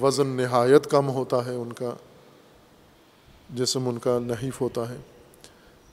[0.00, 1.94] وزن نہایت کم ہوتا ہے ان کا۔
[3.54, 4.96] جسم ان کا نحیف ہوتا ہے۔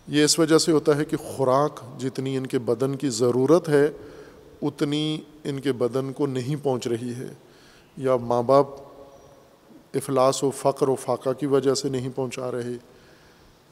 [0.07, 3.91] یہ اس وجہ سے ہوتا ہے کہ خوراک جتنی ان کے بدن کی ضرورت ہے،
[4.61, 7.33] اتنی ان کے بدن کو نہیں پہنچ رہی ہے۔
[7.97, 8.67] یا ماں باپ
[9.93, 12.77] افلاس و فقر و فاقہ کی وجہ سے نہیں پہنچا رہے۔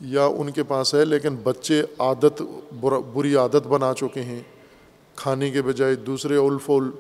[0.02, 2.42] یا ان کے پاس ہے، لیکن بچے عادت
[3.14, 4.40] بری عادت بنا چکے ہیں۔
[5.16, 6.92] کھانے کے بجائے دوسرے اول فول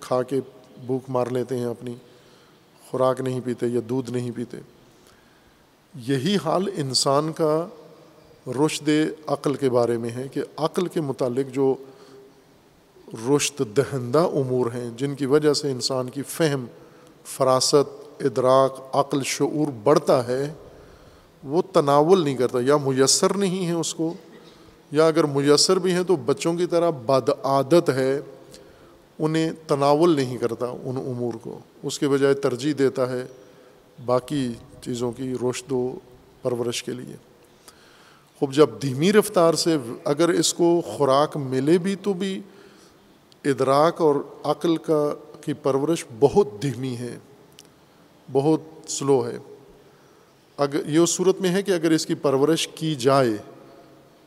[0.00, 0.40] کھا کے
[0.86, 1.94] بھوک مار لیتے ہیں اپنی۔
[2.90, 4.56] خوراک نہیں پیتے یا دودھ نہیں پیتے۔
[5.94, 7.66] یہی حال انسان کا
[8.46, 8.88] رشد
[9.26, 11.74] عقل کے بارے میں ہے کہ عقل کے متعلق جو
[13.30, 16.66] رشد دہندہ امور ہیں، جن کی وجہ سے انسان کی فہم،
[17.24, 20.52] فراست، ادراک، عقل، شعور بڑھتا ہے،
[21.44, 24.14] وہ تناول نہیں کرتا، یا میسر نہیں ہے اس کو،
[24.92, 28.20] یا اگر میسر بھی ہیں تو بچوں کی طرح بد عادت ہے،
[29.18, 33.26] انہیں تناول نہیں کرتا ان امور کو۔ اس کے بجائے ترجیح دیتا ہے
[34.04, 35.92] باقی چیزوں کی رشد و
[36.42, 37.16] پرورش کے لیے۔
[38.38, 42.40] خوب جب دھیمی رفتار سے اگر اس کو خوراک ملے بھی تو بھی
[43.44, 47.18] ادراک اور عقل کا کی پرورش بہت دھیمی ہے،
[48.32, 49.38] بہت سلو ہے۔
[50.56, 53.30] اگر یہ اس صورت میں ہے کہ اگر اس کی پرورش کی جائے،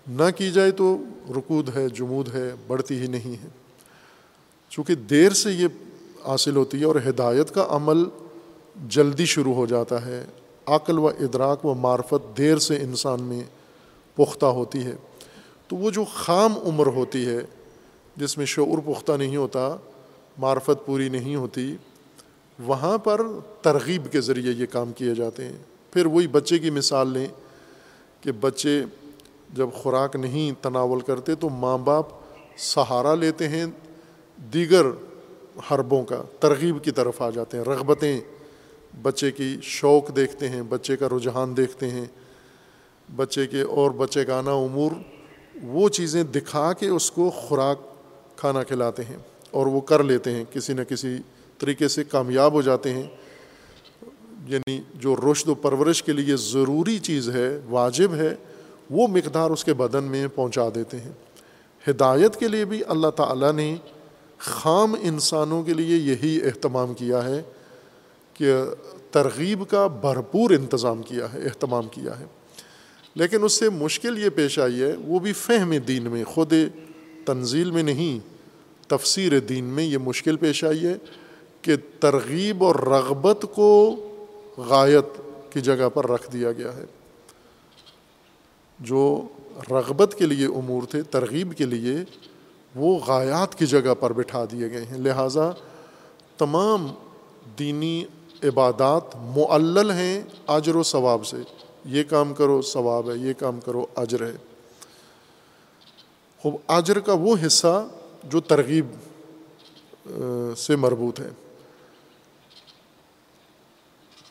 [0.07, 0.97] نہ کی جائے تو
[1.29, 3.47] رکود ہے، جمود ہے، بڑھتی ہی نہیں ہے۔
[4.69, 5.67] چونکہ دیر سے یہ
[6.27, 8.03] حاصل ہوتی ہے اور ہدایت کا عمل
[8.89, 10.25] جلدی شروع ہو جاتا ہے۔
[10.65, 13.43] عقل و ادراک و معرفت دیر سے انسان میں
[14.15, 14.95] پختہ ہوتی ہے۔
[15.67, 17.39] تو وہ جو خام عمر ہوتی ہے،
[18.15, 19.77] جس میں شعور پختہ نہیں ہوتا،
[20.37, 21.75] معرفت پوری نہیں ہوتی،
[22.59, 23.21] وہاں پر
[23.61, 25.57] ترغیب کے ذریعے یہ کام کیے جاتے ہیں۔
[25.93, 27.27] پھر وہی بچے کی مثال لیں
[28.21, 28.83] کہ بچے
[29.53, 32.05] جب خوراک نہیں تناول کرتے تو ماں باپ
[32.57, 33.65] سہارا لیتے ہیں
[34.53, 34.85] دیگر
[35.71, 38.19] حربوں کا، ترغیب کی طرف آ جاتے ہیں، رغبتیں
[39.01, 42.05] بچے کی شوق دیکھتے ہیں، بچے کا رجحان دیکھتے ہیں،
[43.15, 44.91] بچے کے اور بچے کا آنا امور،
[45.63, 47.79] وہ چیزیں دکھا کے اس کو خوراک
[48.37, 49.17] کھانا کھلاتے ہیں
[49.51, 51.17] اور وہ کر لیتے ہیں، کسی نہ کسی
[51.57, 53.03] طریقے سے کامیاب ہو جاتے ہیں۔
[54.47, 58.35] یعنی جو رشد و پرورش کے لیے ضروری چیز ہے، واجب ہے،
[58.89, 61.11] وہ مقدار اس کے بدن میں پہنچا دیتے ہیں۔
[61.89, 63.75] ہدایت کے لیے بھی اللہ تعالیٰ نے
[64.37, 67.43] خام انسانوں کے لیے یہی اہتمام کیا ہے۔
[68.37, 68.53] کہ
[69.11, 72.25] ترغیب کا بھرپور انتظام کیا ہے، اہتمام کیا ہے۔
[73.15, 76.53] لیکن اس سے مشکل یہ پیش آئی ہے، وہ بھی فہم دین میں، خود
[77.25, 78.19] تنزیل میں نہیں،
[78.89, 80.95] تفسیر دین میں یہ مشکل پیش آئی ہے
[81.61, 83.95] کہ ترغیب اور رغبت کو
[84.57, 85.21] غایت
[85.53, 86.85] کی جگہ پر رکھ دیا گیا ہے۔
[88.79, 89.21] جو
[89.71, 91.95] رغبت کے لیے امور تھے، ترغیب کے لیے،
[92.75, 95.51] وہ غایات کی جگہ پر بٹھا دیے گئے ہیں۔ لہٰذا
[96.37, 96.87] تمام
[97.59, 98.05] دینی
[98.43, 101.37] عبادات معلل ہیں اجر و ثواب سے۔
[101.85, 104.31] یہ کام کرو، ثواب ہے، یہ کام کرو، اجر ہے۔
[106.41, 107.87] خوب، اجر کا وہ حصہ
[108.23, 108.85] جو ترغیب
[110.57, 111.29] سے مربوط ہے۔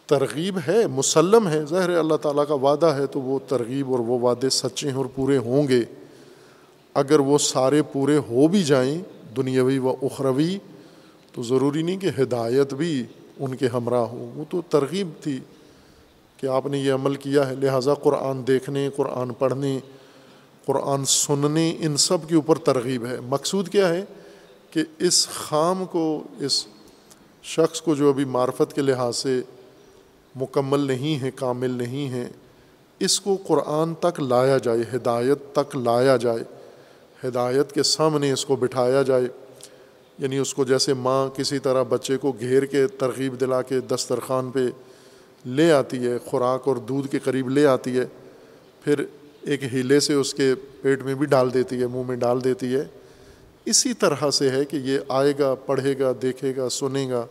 [0.07, 4.19] ترغیب ہے، مسلم ہے، ظاہر اللہ تعالیٰ کا وعدہ ہے تو وہ ترغیب اور وہ
[4.19, 5.83] وعدے سچے ہیں اور پورے ہوں گے۔
[6.95, 9.03] اگر وہ سارے پورے ہو بھی جائیں،
[9.37, 10.59] دنیاوی و اخروی،
[11.33, 13.05] تو ضروری نہیں کہ ہدایت بھی
[13.40, 15.40] ان کے ہمراہ ہو وہ تو ترغیب تھی
[16.37, 19.79] کہ آپ نے یہ عمل کیا ہے، لہٰذا قرآن دیکھنے، قرآن پڑھنے،
[20.64, 24.05] قرآن سننے، ان سب کے اوپر ترغیب ہے۔ مقصود کیا ہے
[24.70, 26.66] کہ اس خام کو، اس
[27.42, 29.40] شخص کو جو ابھی معرفت کے لحاظ سے
[30.37, 32.29] مکمل نہیں ہے، کامل نہیں ہے،
[32.99, 36.42] اس کو قرآن تک لایا جائے، ہدایت تک لایا جائے،
[37.25, 39.29] ہدایت کے سامنے اس کو بٹھایا جائے۔
[40.19, 44.51] یعنی اس کو جیسے ماں کسی طرح بچے کو گھیر کے ترغیب دلا کے دسترخوان
[44.51, 44.67] پہ
[45.47, 48.05] لے آتی ہے، خوراک اور دودھ کے قریب لے آتی ہے،
[48.85, 49.05] پھر
[49.43, 52.75] ایک ہیلے سے اس کے پیٹ میں بھی ڈال دیتی ہے، منہ میں ڈال دیتی
[52.75, 52.85] ہے۔
[53.65, 57.27] اسی طرح سے ہے کہ یہ آئے گا، پڑھے گا، دیکھے گا، سنے گا،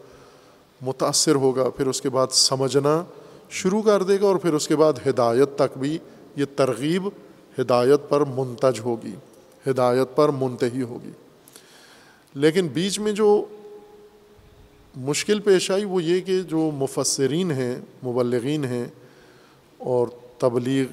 [0.81, 3.03] متاثر ہوگا، پھر اس کے بعد سمجھنا
[3.49, 5.97] شروع کر دے گا اور پھر اس کے بعد ہدایت تک بھی
[6.35, 7.07] یہ ترغیب
[7.59, 9.15] ہدایت پر منتج ہوگی،
[9.69, 11.11] ہدایت پر منتحی ہوگی۔
[12.35, 13.45] لیکن بیچ میں جو
[14.95, 18.85] مشکل پیش آئی وہ یہ کہ جو مفسرین ہیں، مبلغین ہیں
[19.77, 20.85] اور تبلیغ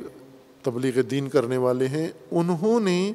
[0.62, 3.12] تبلیغ دین کرنے والے ہیں، انہوں نے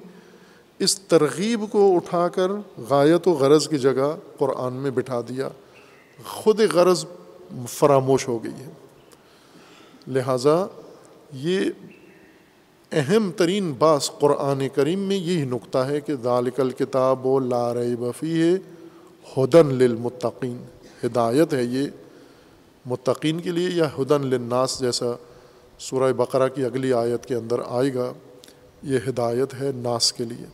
[0.80, 2.52] اس ترغیب کو اٹھا کر
[2.90, 5.50] غایت و غرض کی جگہ قرآن میں بٹھا دیا۔
[6.26, 7.06] خود غرض
[7.68, 8.70] فراموش ہو گئی ہے۔
[10.08, 10.66] لہٰذا
[11.34, 11.60] یہ
[12.91, 18.41] اہم ترین باس قرآن کریم میں یہی نقطہ ہے کہ ذالک الکتاب و لار بفی
[18.41, 18.58] ہے
[19.38, 20.58] ہدن للمتقین۔
[21.04, 21.88] ہدایت ہے یہ
[22.86, 25.06] متقین کے لیے یا ہدن للناس جیسا
[25.80, 28.13] سورہ بقرہ کی اگلی آیت کے اندر آئے گا،
[28.84, 30.45] یہ ہدایت ہے ناس کے لیے۔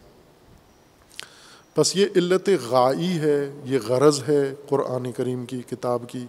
[1.77, 6.25] بس یہ علت غائی ہے، یہ غرض ہے قرآن کریم کی، کتاب کی۔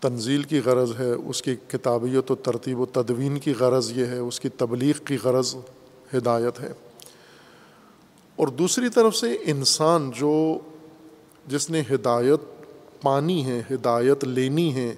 [0.00, 4.18] تنزیل کی غرض ہے، اس کی کتابیت و ترتیب و تدوین کی غرض یہ ہے،
[4.18, 5.56] اس کی تبلیغ کی غرض
[6.16, 6.72] ہدایت ہے۔
[8.36, 10.58] اور دوسری طرف سے انسان جو
[11.46, 12.40] جس نے ہدایت
[13.02, 14.94] پانی ہے، ہدایت لینی ہے،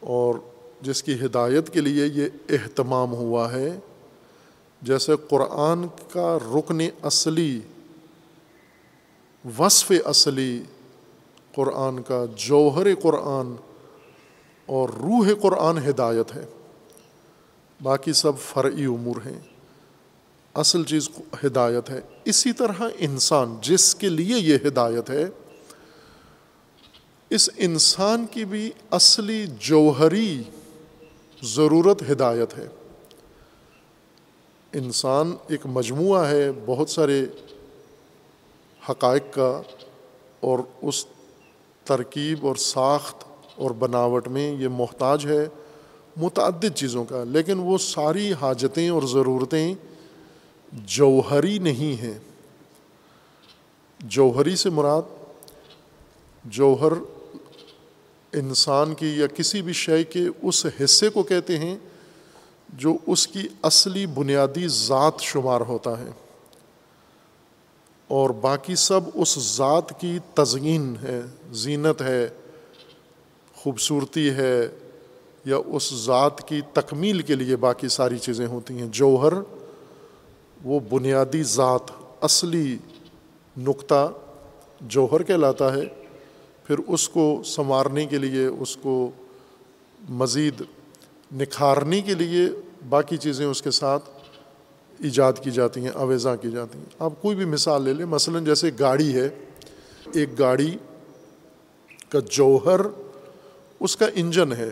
[0.00, 0.34] اور
[0.82, 3.78] جس کی ہدایت کے لیے یہ اہتمام ہوا ہے،
[4.82, 7.60] جیسے قرآن کا رکن اصلی،
[9.58, 10.62] وصف اصلی
[11.56, 13.56] قرآن کا، جوہر قرآن
[14.66, 16.44] اور روح قرآن ہدایت ہے۔
[17.82, 19.40] باقی سب فرعی امور ہیں۔
[20.54, 21.08] اصل چیز
[21.46, 25.26] ہدایت ہے۔ اسی طرح انسان، جس کے لیے یہ ہدایت ہے،
[27.30, 30.42] اس انسان کی بھی اصلی جوہری
[31.42, 32.68] ضرورت ہدایت ہے۔
[34.72, 37.24] انسان ایک مجموعہ ہے، بہت سارے
[38.90, 39.62] حقائق کا
[40.40, 41.06] اور اس
[41.86, 43.24] ترکیب اور ساخت
[43.56, 45.46] اور بناوٹ میں یہ محتاج ہے
[46.16, 49.74] متعدد چیزوں کا، لیکن وہ ساری حاجتیں اور ضرورتیں
[50.72, 52.18] جوہری نہیں ہیں۔
[53.98, 55.02] جوہری سے مراد
[56.44, 56.92] جوہر
[58.32, 61.76] انسان کی یا کسی بھی شے کے اس حصے کو کہتے ہیں
[62.68, 66.10] جو اس کی اصلی بنیادی ذات شمار ہوتا ہے۔
[68.08, 71.20] اور باقی سب اس ذات کی تزئین ہے،
[71.52, 72.28] زینت ہے،
[73.56, 74.68] خوبصورتی ہے
[75.44, 79.32] یا اس ذات کی تکمیل کے لیے باقی ساری چیزیں ہوتی ہیں۔ جوہر
[80.64, 81.90] وہ بنیادی ذات،
[82.20, 82.76] اصلی
[83.56, 84.12] نقطہ
[84.80, 85.82] جوہر کہلاتا ہے۔
[86.64, 89.10] پھر اس کو سنوارنے کے لیے، اس کو
[90.08, 90.62] مزید
[91.32, 92.48] نکھارنے کے لیے
[92.88, 94.10] باقی چیزیں اس کے ساتھ
[95.00, 98.44] ایجاد کی جاتی ہیں اویزا کی جاتی ہیں۔ آپ کوئی بھی مثال لے لیں، مثلاً
[98.44, 99.28] جیسے گاڑی ہے،
[100.14, 100.76] ایک گاڑی
[102.08, 102.80] کا جوہر،
[103.80, 104.70] اس کا انجن ہے۔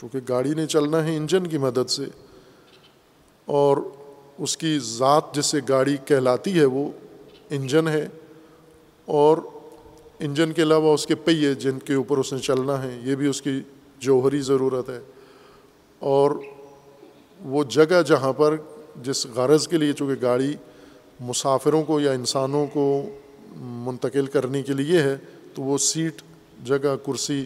[0.00, 2.04] چونکہ گاڑی نے چلنا ہے انجن کی مدد سے،
[3.44, 3.76] اور
[4.38, 6.90] اس کی ذات جس سے گاڑی کہلاتی ہے، وہ
[7.50, 8.08] انجن ہے۔
[9.04, 9.38] اور
[10.18, 13.26] انجن کے علاوہ اس کے پہیے جن کے اوپر اس نے چلنا ہے، یہ بھی
[13.26, 13.60] اس کی
[13.98, 15.00] جوہری ضرورت ہے۔
[15.98, 16.30] اور
[17.40, 18.56] وہ جگہ جہاں پر
[18.96, 20.56] جس غرض کے لیے چونکہ گاڑی
[21.20, 23.18] مسافروں کو یا انسانوں کو
[23.56, 25.16] منتقل کرنے کے لیے ہے،
[25.54, 26.22] تو وہ سیٹ،
[26.64, 27.44] جگہ، کرسی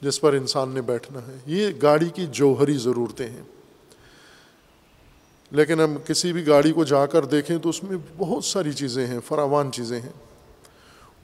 [0.00, 3.42] جس پر انسان نے بیٹھنا ہے، یہ گاڑی کی جوہری ضرورتیں ہیں۔
[5.50, 9.06] لیکن ہم کسی بھی گاڑی کو جا کر دیکھیں تو اس میں بہت ساری چیزیں
[9.06, 10.12] ہیں، فراوان چیزیں ہیں۔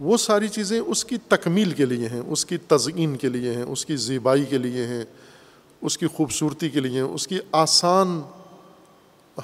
[0.01, 3.63] وہ ساری چیزیں اس کی تکمیل کے لیے ہیں، اس کی تزئین کے لیے ہیں،
[3.63, 5.05] اس کی زیبائی کے لیے ہیں،
[5.83, 8.23] اس کی خوبصورتی کے لیے ہیں، اس کی آسان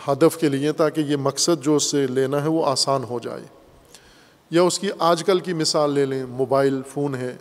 [0.08, 3.40] ہدف کے لیے تاکہ یہ مقصد جو اس سے لینا ہے وہ آسان ہو جائے۔
[4.50, 7.36] یا اس کی آج کل کی مثال لے لیں، موبائل فون ہے۔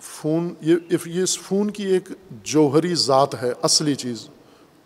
[0.00, 2.08] فون، یہ اس فون کی ایک
[2.44, 4.28] جوہری ذات ہے، اصلی چیز۔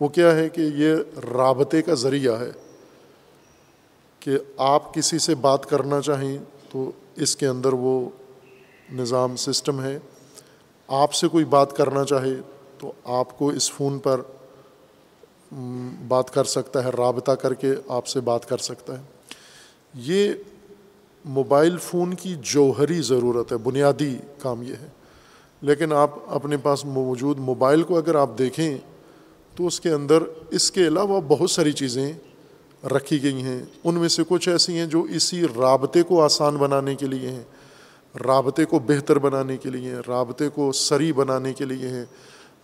[0.01, 0.95] وہ کیا ہے کہ یہ
[1.33, 2.51] رابطے کا ذریعہ ہے۔
[4.21, 6.39] کہ آپ کسی سے بات کرنا چاہیں
[6.71, 8.11] تو اس کے اندر وہ
[8.93, 9.99] نظام، سسٹم ہے۔
[10.89, 12.35] آپ سے کوئی بات کرنا چاہے
[12.79, 14.21] تو آپ کو اس فون پر
[16.09, 19.05] بات کر سکتا ہے، رابطہ کر کے آپ سے بات کر سکتا ہے۔
[19.95, 20.33] یہ
[21.25, 24.89] موبائل فون کی جوہری ضرورت ہے، بنیادی کام یہ ہے۔
[25.61, 28.79] لیکن آپ اپنے پاس موجود موبائل کو اگر آپ دیکھیں
[29.57, 32.13] تو اس کے اندر، اس کے علاوہ بہت ساری چیزیں
[32.87, 36.95] رکھی گئی ہیں۔ ان میں سے کچھ ایسی ہیں جو اسی رابطے کو آسان بنانے
[36.95, 37.43] کے لیے ہیں،
[38.25, 42.05] رابطے کو بہتر بنانے کے لیے ہیں، رابطے کو سری بنانے کے لیے ہیں۔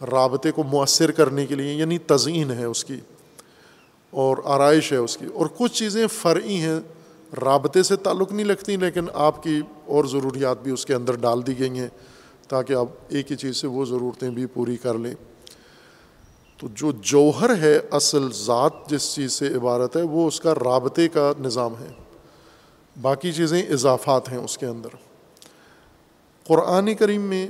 [0.01, 2.97] رابطے کو مؤثر کرنے کے لیے یعنی تزئین ہے اس کی
[4.11, 6.81] اور آرائش ہے اس کی۔ اور کچھ چیزیں فرعی ہیں،
[7.45, 11.47] رابطے سے تعلق نہیں لگتی، لیکن آپ کی اور ضروریات بھی اس کے اندر ڈال
[11.47, 11.89] دی گئی ہیں
[12.49, 15.15] تاکہ آپ ایک ہی چیز سے وہ ضرورتیں بھی پوری کر لیں۔
[16.59, 21.09] تو جو جوہر ہے، اصل ذات جس چیز سے عبارت ہے، وہ اس کا رابطے
[21.09, 21.89] کا نظام ہے۔
[23.03, 24.89] باقی چیزیں اضافات ہیں اس کے اندر۔
[26.47, 27.47] قرآن کریم میں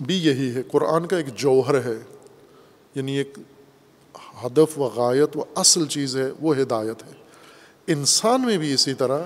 [0.00, 1.98] بھی یہی ہے۔ قرآن کا ایک جوہر ہے
[2.94, 3.38] یعنی ایک
[4.44, 7.12] ہدف و غایت و اصل چیز ہے، وہ ہدایت ہے۔
[7.86, 9.18] انسان میں بھی اسی طرح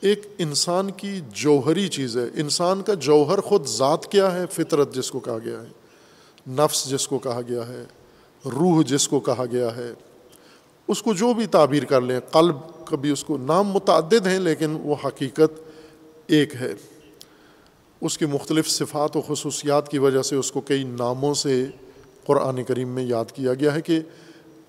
[0.00, 5.10] ایک انسان کی جوہری چیز ہے۔ انسان کا جوہر خود ذات کیا ہے؟ فطرت جس
[5.10, 5.68] کو کہا گیا ہے،
[6.50, 7.84] نفس جس کو کہا گیا ہے،
[8.44, 9.92] روح جس کو کہا گیا ہے۔
[10.88, 14.78] اس کو جو بھی تعبیر کر لیں، قلب، کبھی اس کو نام متعدد ہیں، لیکن
[14.82, 15.60] وہ حقیقت
[16.26, 16.74] ایک ہے۔
[18.02, 21.66] اس کی مختلف صفات و خصوصیات کی وجہ سے اس کو کئی ناموں سے
[22.26, 24.00] قرآن کریم میں یاد کیا گیا ہے کہ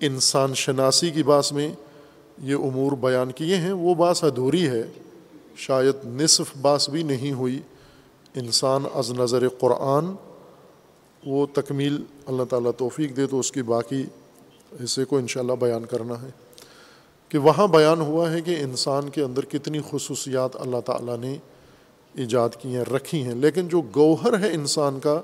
[0.00, 1.68] انسان شناسی کی باس میں
[2.42, 4.82] یہ امور بیان کیے ہیں، وہ باس ادھوری ہے۔
[5.56, 7.60] شاید نصف باس بھی نہیں ہوئی۔
[8.34, 10.04] انسان از نظر قرآن،
[11.26, 14.04] وہ تکمیل اللہ تعالیٰ توفیق دے تو اس کی باقی
[14.84, 16.28] حصے کو انشاءاللہ بیان کرنا ہے۔
[17.28, 21.36] کہ وہاں بیان ہوا ہے کہ انسان کے اندر کتنی خصوصیات اللہ تعالیٰ نے
[22.14, 25.20] ایجاد کی ہیں، رکھی ہیں۔ لیکن جو گوہر ہے انسان کا،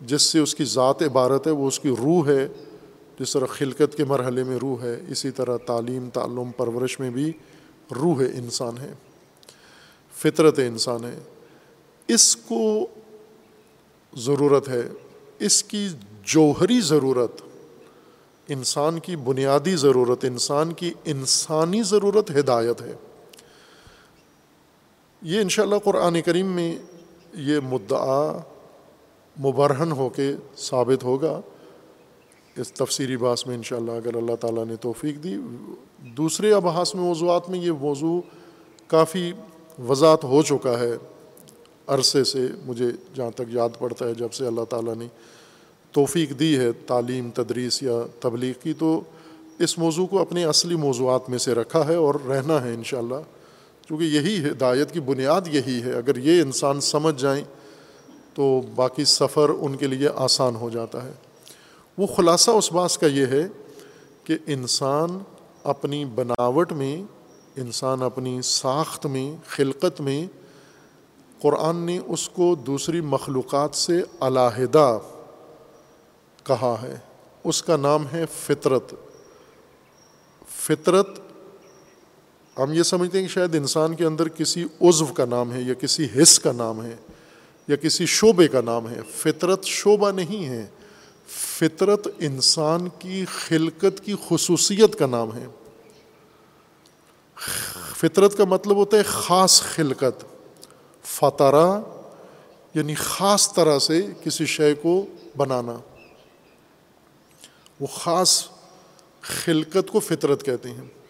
[0.00, 2.48] جس سے اس کی ذات عبارت ہے، وہ اس کی روح ہے۔
[3.20, 7.32] جس طرح خلقت کے مرحلے میں روح ہے، اسی طرح تعلیم، تعلم، پرورش میں بھی
[7.96, 8.92] روح انسان ہے۔
[10.16, 11.18] فطرت انسان ہے۔
[12.08, 12.86] اس کو
[14.16, 14.82] ضرورت ہے،
[15.38, 15.88] اس کی
[16.22, 17.42] جوہری ضرورت،
[18.48, 22.94] انسان کی بنیادی ضرورت، انسان کی انسانی ضرورت ہدایت ہے۔
[25.24, 26.78] یہ انشاءاللہ قرآن کریم میں
[27.34, 28.32] یہ مدعا
[29.40, 31.40] مبرہن ہو کے ثابت ہوگا۔
[32.56, 35.36] اس تفسیری باس میں انشاءاللہ اگر اللہ تعالیٰ نے توفیق دی۔
[35.98, 38.20] دوسرے ابحاس میں، موضوعات میں یہ موضوع
[38.86, 39.32] کافی
[39.88, 40.92] وضاحت ہو چکا ہے۔
[41.86, 45.06] عرصے سے مجھے جہاں تک یاد پڑتا ہے، جب سے اللہ تعالیٰ نے
[45.92, 49.00] توفیق دی ہے تعلیم، تدریس یا تبلیغ کی، تو
[49.58, 53.43] اس موضوع کو اپنے اصلی موضوعات میں سے رکھا ہے اور رہنا ہے انشاءاللہ۔
[53.86, 57.44] کیونکہ یہی ہدایت کی بنیاد یہی ہے۔ اگر یہ انسان سمجھ جائیں
[58.34, 61.12] تو باقی سفر ان کے لیے آسان ہو جاتا ہے۔
[61.98, 63.48] وہ خلاصہ اس بات کا یہ ہے
[64.24, 65.18] کہ انسان
[65.64, 67.02] اپنی بناوٹ میں،
[67.56, 70.26] انسان اپنی ساخت میں، خلقت میں
[71.42, 74.98] قرآن نے اس کو دوسری مخلوقات سے علیحدہ
[76.44, 76.96] کہا ہے۔
[77.44, 78.94] اس کا نام ہے فطرت۔
[80.48, 81.20] فطرت
[82.58, 85.74] ہم یہ سمجھتے ہیں کہ شاید انسان کے اندر کسی عضو کا نام ہے یا
[85.74, 86.96] کسی حص کا نام ہے
[87.68, 90.66] یا کسی شعبے کا نام ہے۔ فطرت شعبہ نہیں ہے۔
[91.26, 95.46] فطرت انسان کی خلقت کی خصوصیت کا نام ہے۔
[97.96, 100.24] فطرت کا مطلب ہوتا ہے خاص خلقت،
[101.04, 101.80] فطرہ
[102.74, 105.78] یعنی خاص طرح سے کسی شے کو بنانا۔
[107.80, 108.44] وہ خاص
[109.20, 111.03] خلقت کو فطرت کہتے ہیں۔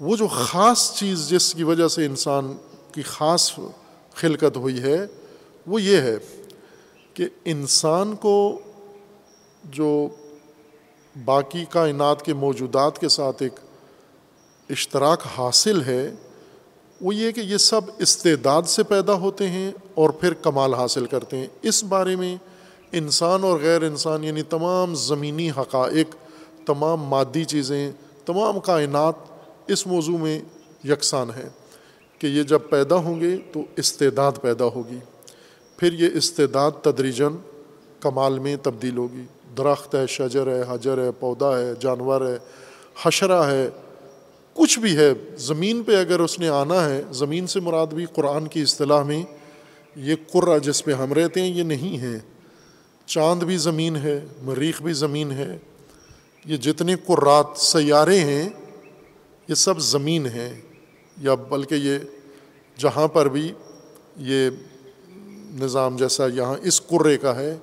[0.00, 2.54] وہ جو خاص چیز جس کی وجہ سے انسان
[2.92, 3.52] کی خاص
[4.14, 5.06] خلقت ہوئی ہے،
[5.66, 6.16] وہ یہ ہے
[7.14, 8.58] کہ انسان کو
[9.64, 10.08] جو
[11.24, 13.52] باقی کائنات کے موجودات کے ساتھ ایک
[14.70, 16.14] اشتراک حاصل ہے،
[17.00, 21.36] وہ یہ کہ یہ سب استعداد سے پیدا ہوتے ہیں اور پھر کمال حاصل کرتے
[21.36, 22.36] ہیں۔ اس بارے میں
[22.92, 26.16] انسان اور غیر انسان یعنی تمام زمینی حقائق،
[26.66, 27.92] تمام مادی چیزیں،
[28.26, 29.35] تمام کائنات
[29.66, 30.40] اس موضوع میں
[30.84, 31.48] یکساں ہے
[32.18, 34.98] کہ یہ جب پیدا ہوں گے تو استعداد پیدا ہوگی۔
[35.76, 37.36] پھر یہ استعداد تدریجن
[38.00, 39.22] کمال میں تبدیل ہوگی۔
[39.58, 42.36] درخت ہے، شجر ہے، حجر ہے، پودا ہے، جانور ہے،
[43.02, 43.68] حشرہ ہے،
[44.54, 48.46] کچھ بھی ہے۔ زمین پہ اگر اس نے آنا ہے، زمین سے مراد بھی قرآن
[48.46, 49.22] کی اصطلاح میں
[49.96, 52.18] یہ قرہ جس پہ ہم رہتے ہیں، یہ نہیں ہے۔
[53.06, 55.58] چاند بھی زمین ہے، مریخ بھی زمین ہے۔
[56.44, 58.48] یہ جتنے قرات سیارے ہیں
[59.48, 60.60] یہ سب زمین ہے
[61.20, 61.98] یا بلکہ یہ
[62.78, 63.52] جہاں پر بھی
[64.16, 64.50] یہ
[65.60, 67.56] نظام جیسا یہاں اس قرے کا ہے،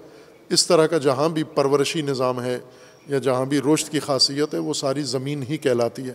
[0.49, 2.59] اس طرح کا جہاں بھی پرورشی نظام ہے
[3.07, 6.13] یا جہاں بھی روشت کی خاصیت ہے، وہ ساری زمین ہی کہلاتی ہے۔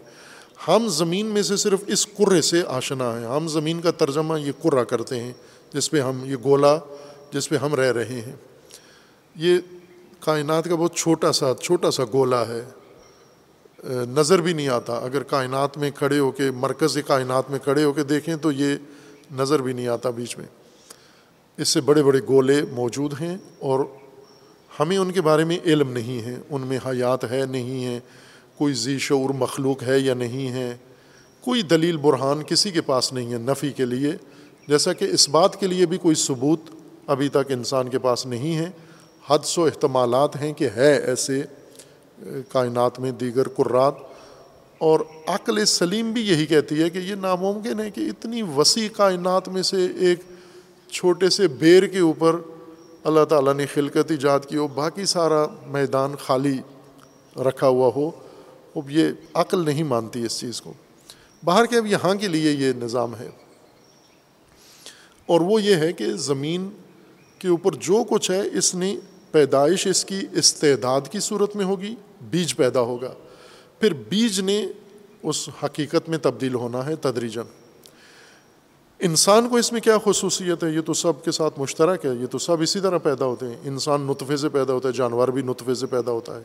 [0.68, 4.52] ہم زمین میں سے صرف اس قرے سے آشنا ہیں۔ ہم زمین کا ترجمہ یہ
[4.62, 5.32] قرہ کرتے ہیں،
[5.74, 6.78] جس پہ ہم، یہ گولا
[7.32, 8.36] جس پہ ہم رہ رہے ہیں۔
[9.36, 9.58] یہ
[10.20, 12.64] کائنات کا بہت چھوٹا سا چھوٹا سا گولا ہے۔
[13.84, 17.92] نظر بھی نہیں آتا۔ اگر کائنات میں کھڑے ہو کے، مرکز کائنات میں کھڑے ہو
[17.92, 18.76] کے دیکھیں تو یہ
[19.36, 20.46] نظر بھی نہیں آتا بیچ میں۔
[21.56, 23.80] اس سے بڑے بڑے گولے موجود ہیں اور
[24.80, 28.00] ہمیں ان کے بارے میں علم نہیں ہے۔ ان میں حیات ہے نہیں ہے۔
[28.58, 30.76] کوئی ذی شعور مخلوق ہے یا نہیں ہے۔
[31.40, 34.12] کوئی دلیل برہان کسی کے پاس نہیں ہے نفی کے لیے۔
[34.68, 36.60] جیسا کہ اس بات کے لیے بھی کوئی ثبوت
[37.06, 38.70] ابھی تک انسان کے پاس نہیں ہے۔
[39.28, 41.42] حد و احتمالات ہیں کہ ہے ایسے۔
[42.48, 43.94] کائنات میں دیگر قرات
[44.78, 49.48] اور عقل سلیم بھی یہی کہتی ہے کہ یہ ناممکن ہے کہ اتنی وسیع کائنات
[49.48, 50.20] میں سے ایک
[50.90, 52.36] چھوٹے سے بیر کے اوپر
[53.04, 56.58] اللہ تعالیٰ نے خلقت ایجاد کی ہو، باقی سارا میدان خالی
[57.36, 58.10] رکھا ہوا ہو۔
[58.76, 60.72] اب یہ عقل نہیں مانتی اس چیز کو۔
[61.44, 63.28] باہر کے اب یہاں کے لیے یہ نظام ہے۔
[65.26, 66.70] اور وہ یہ ہے کہ زمین
[67.38, 68.96] کے اوپر جو کچھ ہے، اس نے
[69.30, 73.14] پیدائش اس کی استعداد کی صورت میں ہوگی۔ بیج پیدا ہوگا۔
[73.80, 74.66] پھر بیج نے
[75.22, 77.42] اس حقیقت میں تبدیل ہونا ہے تدریجن
[78.98, 82.26] انسان کو اس میں کیا خصوصیت ہے؟ یہ تو سب کے ساتھ مشترک ہے، یہ
[82.26, 85.42] تو سب اسی طرح پیدا ہوتے ہیں۔ انسان نطفے سے پیدا ہوتا ہے، جانور بھی
[85.42, 86.42] نطفے سے پیدا ہوتا ہے۔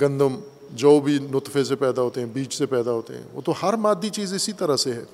[0.00, 0.40] گندم
[0.70, 3.72] جو بھی نطفے سے پیدا ہوتے ہیں، بیج سے پیدا ہوتے ہیں۔ وہ تو ہر
[3.74, 5.04] مادی چیز اسی طرح سے ہے۔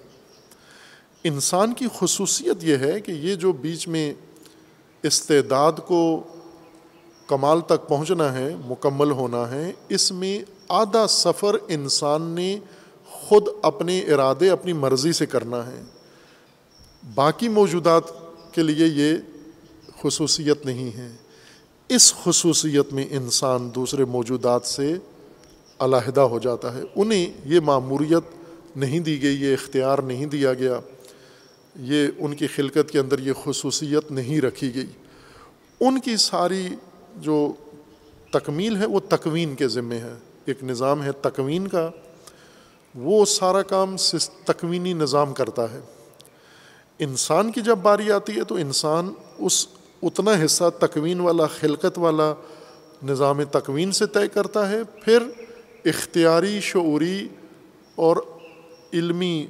[1.24, 4.14] انسان کی خصوصیت یہ ہے کہ یہ جو بیچ میں
[5.02, 6.22] استعداد کو
[7.26, 12.58] کمال تک پہنچنا ہے، مکمل ہونا ہے۔ اس میں آدھا سفر انسان نے
[13.06, 15.82] خود اپنے ارادے، اپنی مرضی سے کرنا ہے۔
[17.14, 18.02] باقی موجودات
[18.52, 19.12] کے لیے یہ
[20.02, 21.12] خصوصیت نہیں ہے۔
[21.88, 24.94] اس خصوصیت میں انسان دوسرے موجودات سے
[25.78, 28.22] علیحدہ ہو جاتا ہے۔ انہیں یہ معموریت
[28.76, 30.80] نہیں دی گئی، یہ اختیار نہیں دیا گیا۔
[31.80, 34.86] یہ ان کی خلقت کے اندر یہ خصوصیت نہیں رکھی گئی۔
[35.80, 36.68] ان کی ساری
[37.16, 37.52] جو
[38.32, 41.90] تکمیل ہے وہ تکوین کے ذمے ہے، ایک نظام ہے تکوین کا،
[42.94, 43.96] وہ سارا کام
[44.44, 45.80] تکوینی نظام کرتا ہے۔
[46.98, 49.66] انسان کی جب باری آتی ہے تو انسان اس
[50.02, 52.34] اتنا حصہ تکوین والا، خلقت والا
[53.02, 55.22] نظام تکوین سے طے کرتا ہے، پھر
[55.84, 57.28] اختیاری، شعوری
[57.94, 58.16] اور
[58.92, 59.46] علمی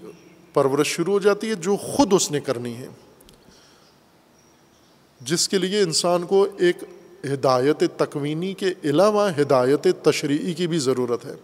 [0.53, 2.89] پرورش شروع ہو جاتی ہے جو خود اس نے کرنی ہے۔
[5.21, 6.77] جس کے لیے انسان کو ایک
[7.25, 11.35] ہدایت تکوینی کے علاوہ ہدایت تشریعی کی بھی ضرورت ہے۔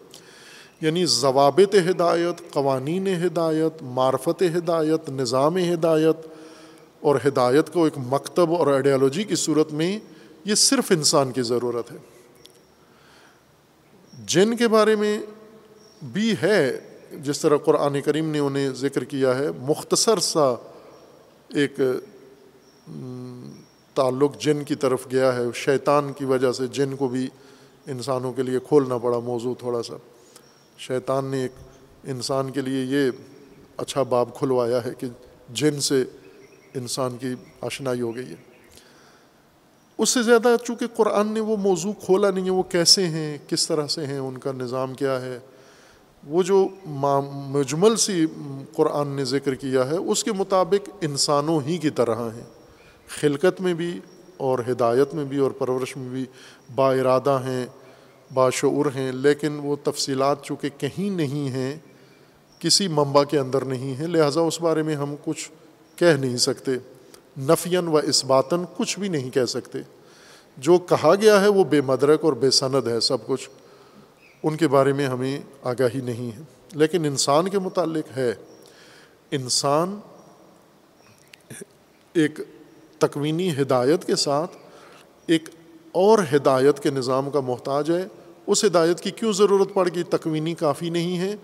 [0.81, 6.26] یعنی ضوابط ہدایت، قوانین ہدایت، معرفت ہدایت، نظام ہدایت،
[7.01, 9.99] اور ہدایت کو ایک مکتب اور آئیڈیالوجی کی صورت میں
[10.45, 11.97] یہ صرف انسان کی ضرورت ہے۔
[14.26, 15.18] جن کے بارے میں
[16.03, 16.78] بھی ہے،
[17.12, 20.55] جس طرح قرآن کریم نے انہیں ذکر کیا ہے، مختصر سا
[21.55, 21.81] ایک
[23.95, 27.28] تعلق جن کی طرف گیا ہے، شیطان کی وجہ سے جن کو بھی
[27.86, 29.95] انسانوں کے لیے کھولنا پڑا موضوع تھوڑا سا۔
[30.78, 31.53] شیطان نے ایک
[32.05, 33.11] انسان کے لیے یہ
[33.76, 35.07] اچھا باب کھلوایا ہے کہ
[35.49, 36.05] جن سے
[36.74, 38.34] انسان کی آشنائی ہو گئی ہے۔
[39.99, 43.68] اس سے زیادہ چونکہ قرآن نے وہ موضوع کھولا نہیں ہے، وہ کیسے ہیں، کس
[43.68, 45.38] طرح سے ہیں، ان کا نظام کیا ہے۔
[46.26, 48.26] وہ جو مجمل سی
[48.72, 52.60] قرآن نے ذکر کیا ہے، اس کے مطابق انسانوں ہی کی طرح ہیں۔
[53.19, 54.01] خلقت میں بھی
[54.37, 56.25] اور ہدایت میں بھی اور پرورش میں بھی
[56.75, 57.67] با ارادہ ہیں
[58.35, 61.79] باشعور ہیں، لیکن وہ تفصیلات چونکہ کہیں نہیں ہیں،
[62.59, 65.51] کسی منبع کے اندر نہیں ہیں، لہٰذا اس بارے میں ہم کچھ
[65.97, 66.71] کہہ نہیں سکتے۔
[67.41, 69.79] نفین و اسباتاً کچھ بھی نہیں کہہ سکتے۔
[70.57, 73.51] جو کہا گیا ہے وہ بے مدرک اور بے سند ہے سب کچھ۔
[74.43, 76.43] ان کے بارے میں ہمیں آگاہی نہیں ہے۔
[76.73, 78.35] لیکن انسان کے متعلق ہے۔
[79.31, 80.01] انسان
[82.13, 82.41] ایک
[83.01, 84.57] تکوینی ہدایت کے ساتھ
[85.27, 85.49] ایک
[85.93, 88.07] اور ہدایت کے نظام کا محتاج ہے۔
[88.47, 91.37] اس ہدایت کی کیوں ضرورت پڑ گئی؟ تکوینی کافی نہیں ہے۔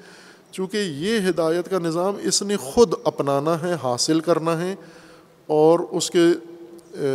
[0.50, 4.74] چونکہ یہ ہدایت کا نظام اس نے خود اپنانا ہے، حاصل کرنا ہے
[5.46, 6.24] اور اس کے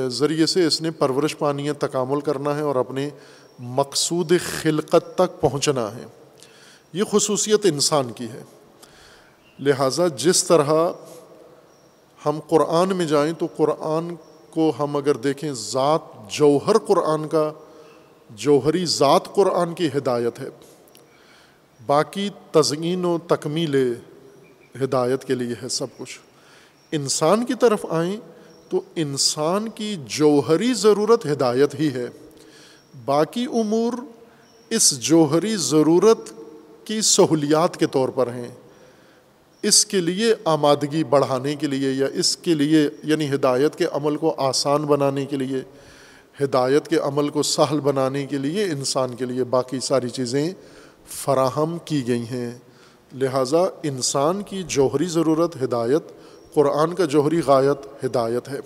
[0.08, 3.10] ذریعے سے اس نے پرورش پانی ہے تکامل کرنا ہے اور اپنے
[3.60, 4.32] مقصود
[4.62, 6.06] خلقت تک پہنچنا ہے۔
[6.94, 8.44] یہ خصوصیت انسان کی ہے۔
[9.60, 10.90] لہٰذا جس طرح
[12.26, 14.16] ہم قرآن میں جائیں تو قرآن
[14.52, 17.52] کو ہم اگر دیکھیں ذات جوہر قرآن کا،
[18.30, 20.50] جوہری ذات قرآن کی ہدایت ہے۔
[21.86, 23.94] باقی تزئین و تکمیل
[24.84, 26.20] ہدایت کے لیے ہے سب کچھ۔
[26.92, 28.18] انسان کی طرف آئیں
[28.70, 32.06] تو انسان کی جوہری ضرورت ہدایت ہی ہے۔
[33.06, 33.94] باقی امور
[34.70, 36.34] اس جوہری ضرورت
[36.86, 38.50] کی سہولیات کے طور پر ہیں۔
[39.62, 44.18] اس کے لیے آمادگی بڑھانے کے لیے یا اس کے لیے یعنی ہدایت کے عمل
[44.18, 45.62] کو آسان بنانے کے لیے،
[46.44, 50.50] ہدایت کے عمل کو سہل بنانے کے لیے انسان کے لیے باقی ساری چیزیں
[51.08, 52.52] فراہم کی گئی ہیں۔
[53.14, 56.04] لہٰذا انسان کی جوہری ضرورت ہدایت،
[56.54, 58.60] قرآن کا جوہری غایت ہدایت ہے۔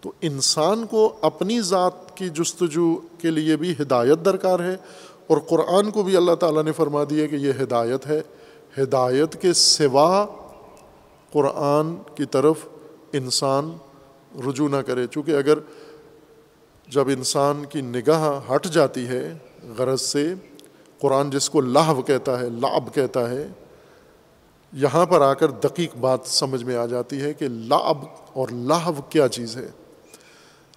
[0.00, 4.76] تو انسان کو اپنی ذات کی جستجو کے لیے بھی ہدایت درکار ہے
[5.26, 8.20] اور قرآن کو بھی اللہ تعالیٰ نے فرما دیا کہ یہ ہدایت ہے۔
[8.78, 10.26] ہدایت کے سوا
[11.32, 12.56] قرآن کی طرف
[13.12, 13.76] انسان
[14.48, 15.58] رجوع نہ کرے۔ چونکہ اگر
[16.88, 19.34] جب انسان کی نگاہ ہٹ جاتی ہے
[19.78, 20.34] غرض سے،
[20.98, 23.48] قرآن جس کو لاہو کہتا ہے لاب کہتا ہے،
[24.72, 27.98] یہاں پر آ کر دقیق بات سمجھ میں آ جاتی ہے کہ لاب
[28.32, 29.70] اور لاہو کیا چیز ہے۔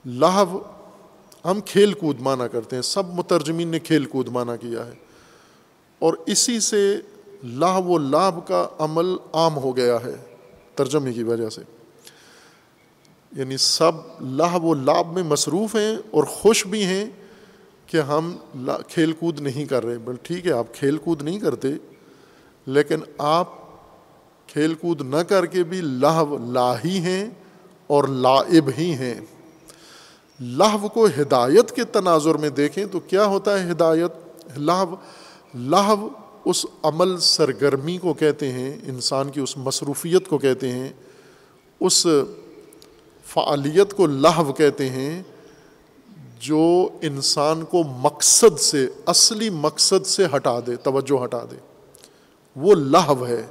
[0.05, 0.59] لاہو
[1.45, 4.91] ہم کھیل کود مانا کرتے ہیں۔ سب مترجمین نے کھیل کود مانا کیا ہے۔
[5.99, 6.97] اور اسی سے
[7.45, 10.15] لاہ و لاب کا عمل عام ہو گیا ہے
[10.75, 11.61] ترجمے کی وجہ سے۔
[13.35, 13.91] یعنی سب
[14.21, 17.05] لاہ و لاب میں مصروف ہیں اور خوش بھی ہیں
[17.87, 18.37] کہ ہم
[18.87, 21.67] کھیل کود نہیں کر رہے۔ بل ٹھیک ہے، آپ کھیل کود نہیں کرتے،
[22.65, 23.47] لیکن آپ
[24.47, 27.29] کھیل کود نہ کر کے بھی لاہ لاہی ہیں
[27.87, 29.21] اور لائب ہی ہیں۔
[30.39, 34.11] لہو کو ہدایت کے تناظر میں دیکھیں تو کیا ہوتا ہے ہدایت؟
[34.57, 34.95] لہو
[35.55, 36.09] لہو
[36.45, 40.89] اس عمل سرگرمی کو کہتے ہیں، انسان کی اس مصروفیت کو کہتے ہیں،
[41.79, 42.07] اس
[43.27, 45.23] فعالیت کو لہو کہتے ہیں
[46.39, 51.55] جو انسان کو مقصد سے، اصلی مقصد سے ہٹا دے، توجہ ہٹا دے۔
[52.55, 53.41] وہ لہو ہے۔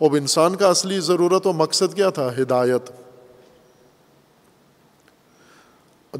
[0.00, 2.90] اب انسان کا اصلی ضرورت و مقصد کیا تھا؟ ہدایت۔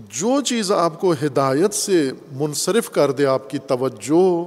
[0.09, 4.44] جو چیز آپ کو ہدایت سے منصرف کر دے، آپ کی توجہ،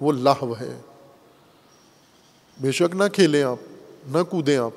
[0.00, 0.80] وہ لہو ہے۔
[2.60, 3.56] بے شک نہ کھیلیں آپ،
[4.06, 4.70] نہ کودیں آپ۔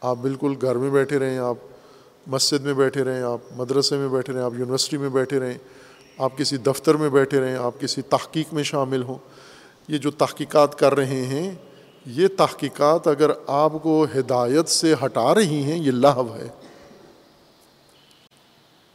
[0.00, 1.54] آپ بالکل گھر میں بیٹھے رہیں، آپ
[2.26, 5.58] مسجد میں بیٹھے رہیں، آپ مدرسے میں بیٹھے رہیں، آپ یونیورسٹی میں بیٹھے رہیں،
[6.18, 9.18] آپ کسی دفتر میں بیٹھے رہیں، آپ کسی تحقیق میں شامل ہوں۔
[9.88, 11.54] یہ جو تحقیقات کر رہے ہیں،
[12.06, 16.48] یہ تحقیقات اگر آپ کو ہدایت سے ہٹا رہی ہیں، یہ لہو ہے۔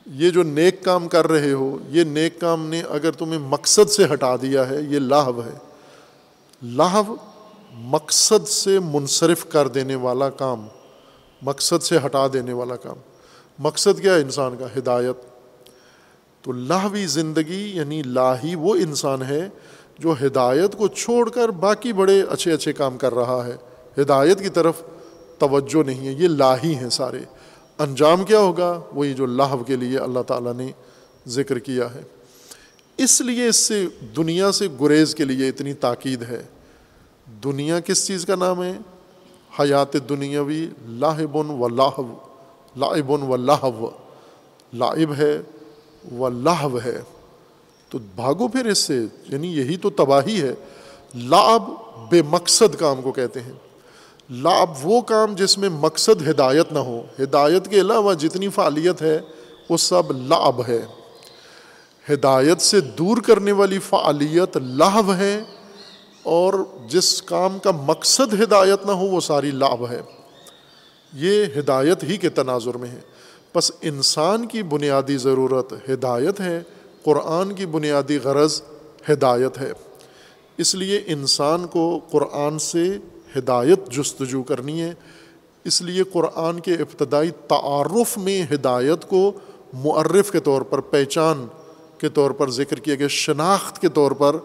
[0.05, 4.05] یہ جو نیک کام کر رہے ہو، یہ نیک کام نے اگر تمہیں مقصد سے
[4.13, 5.57] ہٹا دیا ہے، یہ لاہو ہے۔
[6.63, 7.15] لاہو
[7.73, 10.67] مقصد سے منصرف کر دینے والا کام،
[11.41, 12.95] مقصد سے ہٹا دینے والا کام۔
[13.59, 15.15] مقصد کیا ہے انسان کا؟ ہدایت۔
[16.41, 19.49] تو لاہوی زندگی یعنی لاہی وہ انسان ہے
[19.99, 23.55] جو ہدایت کو چھوڑ کر باقی بڑے اچھے اچھے کام کر رہا ہے۔
[24.01, 24.73] ہدایت کی طرف
[25.37, 27.19] توجہ نہیں ہے، یہ لاہی ہیں سارے۔
[27.77, 30.71] انجام کیا ہوگا؟ وہی جو لاہو کے لیے اللہ تعالیٰ نے
[31.27, 32.01] ذکر کیا ہے۔
[32.97, 36.43] اس لیے اس سے، دنیا سے گریز کے لیے اتنی تاکید ہے۔
[37.43, 38.73] دنیا کس چیز کا نام ہے؟
[39.59, 42.15] حیات دنیاوی لاہبن و لاہو
[42.77, 43.89] لائبن و لاہو۔
[44.73, 45.41] لائب ہے
[46.17, 47.01] و لاہو ہے۔
[47.89, 50.53] تو بھاگو پھر اس سے یعنی یہی تو تباہی ہے۔
[51.15, 51.63] لاب
[52.09, 53.51] بے مقصد کام کو کہتے ہیں۔
[54.31, 59.19] لاب وہ کام جس میں مقصد ہدایت نہ ہو۔ ہدایت کے علاوہ جتنی فعالیت ہے،
[59.69, 60.85] وہ سب لاب ہے۔
[62.13, 65.43] ہدایت سے دور کرنے والی فعالیت لاو ہے۔
[66.29, 66.53] اور
[66.87, 70.01] جس کام کا مقصد ہدایت نہ ہو، وہ ساری لاب ہے۔
[71.13, 72.99] یہ ہدایت ہی کے تناظر میں ہے۔
[73.55, 76.61] بس انسان کی بنیادی ضرورت ہدایت ہے،
[77.03, 78.61] قرآن کی بنیادی غرض
[79.11, 79.71] ہدایت ہے۔
[80.57, 82.97] اس لیے انسان کو قرآن سے
[83.37, 84.93] ہدایت جستجو کرنی ہے۔
[85.63, 89.31] اس لیے قرآن کے ابتدائی تعارف میں ہدایت کو
[89.73, 91.47] معرف کے طور پر، پہچان
[91.97, 94.35] کے طور پر، ذکر کیا گیا شناخت کے طور پر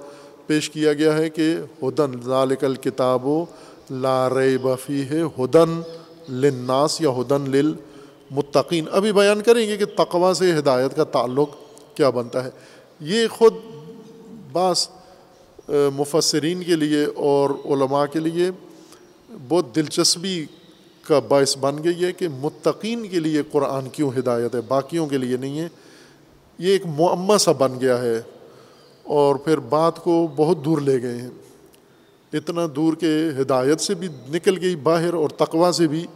[0.46, 3.44] پیش کیا گیا ہے کہ ہدن، ذالک الکتاب و
[3.90, 4.30] لار
[4.62, 5.80] بفی ہے ہدن
[6.28, 11.48] لناس یا ہدن للمتقین۔ ابھی بیان کریں گے کہ تقوا سے ہدایت کا تعلق
[11.94, 12.50] کیا بنتا ہے۔
[13.00, 13.54] یہ خود
[14.52, 14.88] بعض
[15.68, 18.50] مفسرین کے لیے اور علماء کے لیے
[19.48, 20.44] بہت دلچسپی
[21.02, 25.18] کا باعث بن گئی ہے کہ متقین کے لیے قرآن کیوں ہدایت ہے، باقیوں کے
[25.18, 25.68] لیے نہیں ہے۔
[26.58, 28.22] یہ ایک معمہ سا بن گیا ہے۔
[29.04, 31.30] اور پھر بات کو بہت دور لے گئے ہیں۔
[32.32, 36.06] اتنا دور کہ ہدایت سے بھی نکل گئی، باہر اور تقوا سے بھی۔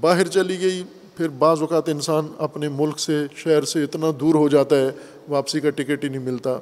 [0.00, 0.82] باہر چلی گئی،
[1.16, 4.90] پھر بعض اوقات انسان اپنے ملک سے، شہر سے اتنا دور ہو جاتا ہے،
[5.28, 6.58] واپسی کا ٹکٹ ہی نہیں ملتا۔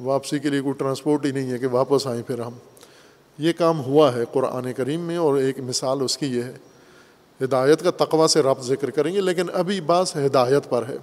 [0.00, 2.52] واپسی کے لیے کوئی ٹرانسپورٹ ہی نہیں ہے کہ واپس آئیں پھر ہم۔
[3.38, 6.52] یہ کام ہوا ہے قرآن کریم میں اور ایک مثال اس کی یہ ہے۔
[7.44, 10.96] ہدایت کا تقوی سے ربط ذکر کریں گے، لیکن ابھی بعض ہدایت پر ہے۔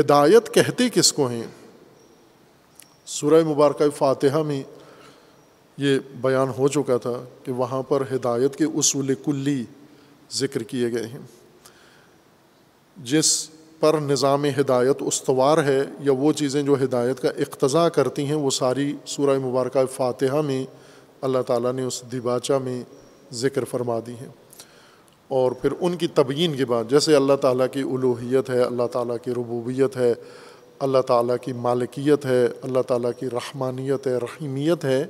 [0.00, 1.44] ہدایت کہتے کس کو ہیں؟
[3.06, 4.62] سورہ مبارکہ فاتحہ میں
[5.76, 9.64] یہ بیان ہو چکا تھا کہ وہاں پر ہدایت کے اصول کلی
[10.32, 11.18] ذکر کیے گئے ہیں۔
[12.96, 13.48] جس
[13.80, 18.50] پر نظام ہدایت استوار ہے یا وہ چیزیں جو ہدایت کا اقتضا کرتی ہیں، وہ
[18.50, 20.66] ساری سورہ مبارکہ فاتحہ میں
[21.20, 22.82] اللہ تعالیٰ نے اس دیباچہ میں
[23.32, 24.28] ذکر فرما دی ہیں۔
[25.28, 29.16] اور پھر ان کی تبیین کے بعد، جیسے اللہ تعالیٰ کی الوحیت ہے، اللہ تعالیٰ
[29.24, 30.14] کی ربوبیت ہے
[30.78, 35.06] اللہ تعالیٰ کی مالکیت ہے، اللہ تعالیٰ کی رحمانیت ہے، رحیمیت ہے،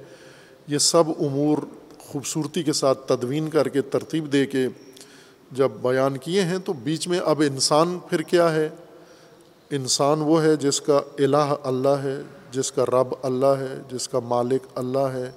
[0.66, 1.58] یہ سب امور
[1.98, 4.66] خوبصورتی کے ساتھ تدوین کر کے، ترتیب دے کے
[5.50, 8.68] جب بیان کیے ہیں تو بیچ میں اب انسان پھر کیا ہے؟
[9.70, 12.16] انسان وہ ہے جس کا الہ اللہ ہے،
[12.50, 15.30] جس کا رب اللہ ہے، جس کا مالک اللہ ہے،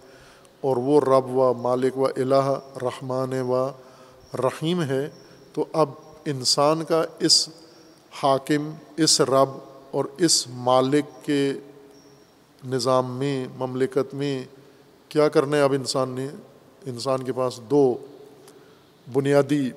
[0.62, 3.70] اور وہ رب و مالک و الہ رحمان و
[4.34, 5.10] رحیم ہے۔
[5.54, 5.90] تو اب
[6.26, 7.50] انسان کا اس
[8.24, 11.54] حاکم، اس رب اور اس مالک کے
[12.66, 14.46] نظام میں، مملکت میں
[15.10, 16.28] کیا کرنا ہے اب انسان نے؟
[16.86, 17.98] انسان کے پاس دو
[19.14, 19.72] بنیادی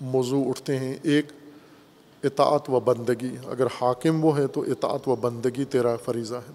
[0.00, 1.26] موضوع اٹھتے ہیں۔ ایک،
[2.24, 6.52] اطاعت و بندگی۔ اگر حاکم وہ ہے تو اطاعت و بندگی تیرا فریضہ ہے۔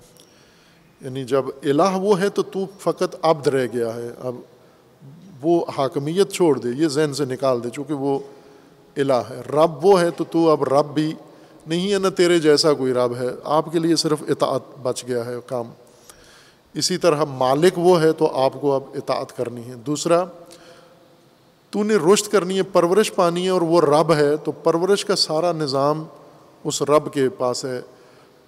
[1.01, 4.35] یعنی جب الہ وہ ہے تو تو فقط عبد رہ گیا ہے۔ اب
[5.41, 8.19] وہ حاکمیت چھوڑ دے، یہ ذہن سے نکال دے، چونکہ وہ
[8.97, 11.13] الہ ہے۔ رب وہ ہے تو تو اب رب بھی
[11.67, 15.25] نہیں ہے نہ تیرے جیسا کوئی رب ہے۔ آپ کے لیے صرف اطاعت بچ گیا
[15.25, 15.69] ہے، کام۔
[16.73, 20.25] اسی طرح مالک وہ ہے تو آپ کو اب اطاعت کرنی ہے۔ دوسرا
[21.69, 25.15] تو نے رشت کرنی ہے، پرورش پانی ہے اور وہ رب ہے۔ تو پرورش کا
[25.15, 26.03] سارا نظام
[26.63, 27.81] اس رب کے پاس ہے۔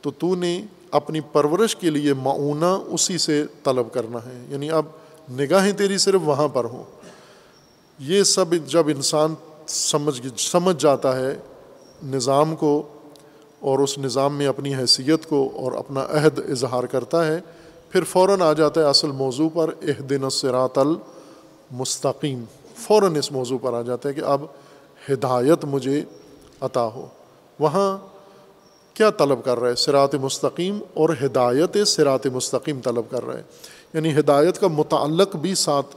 [0.01, 4.86] تو تو نے اپنی پرورش کے لیے معاونہ اسی سے طلب کرنا ہے۔ یعنی اب
[5.32, 6.84] نگاہیں تیری صرف وہاں پر ہوں۔
[7.99, 9.34] یہ سب جب انسان
[9.68, 11.36] سمجھ سمجھ جاتا ہے
[12.03, 12.88] نظام کو
[13.66, 17.39] اور اس نظام میں اپنی حیثیت کو اور اپنا عہد اظہار کرتا ہے،
[17.89, 22.43] پھر فوراً آ جاتا ہے اصل موضوع پر اح دن الصراط المستقیم۔
[22.76, 24.41] فوراً اس موضوع پر آ جاتا ہے کہ اب
[25.09, 26.03] ہدایت مجھے
[26.61, 27.05] عطا ہو۔
[27.59, 27.97] وہاں
[28.93, 33.43] کیا طلب کر رہا ہے؟ سرات مستقیم اور ہدایت سرات مستقیم طلب کر رہا ہے۔
[33.93, 35.95] یعنی ہدایت کا متعلق بھی ساتھ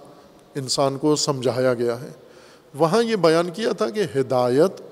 [0.55, 2.09] انسان کو سمجھایا گیا ہے۔
[2.79, 4.88] وہاں یہ بیان کیا تھا کہ ہدایت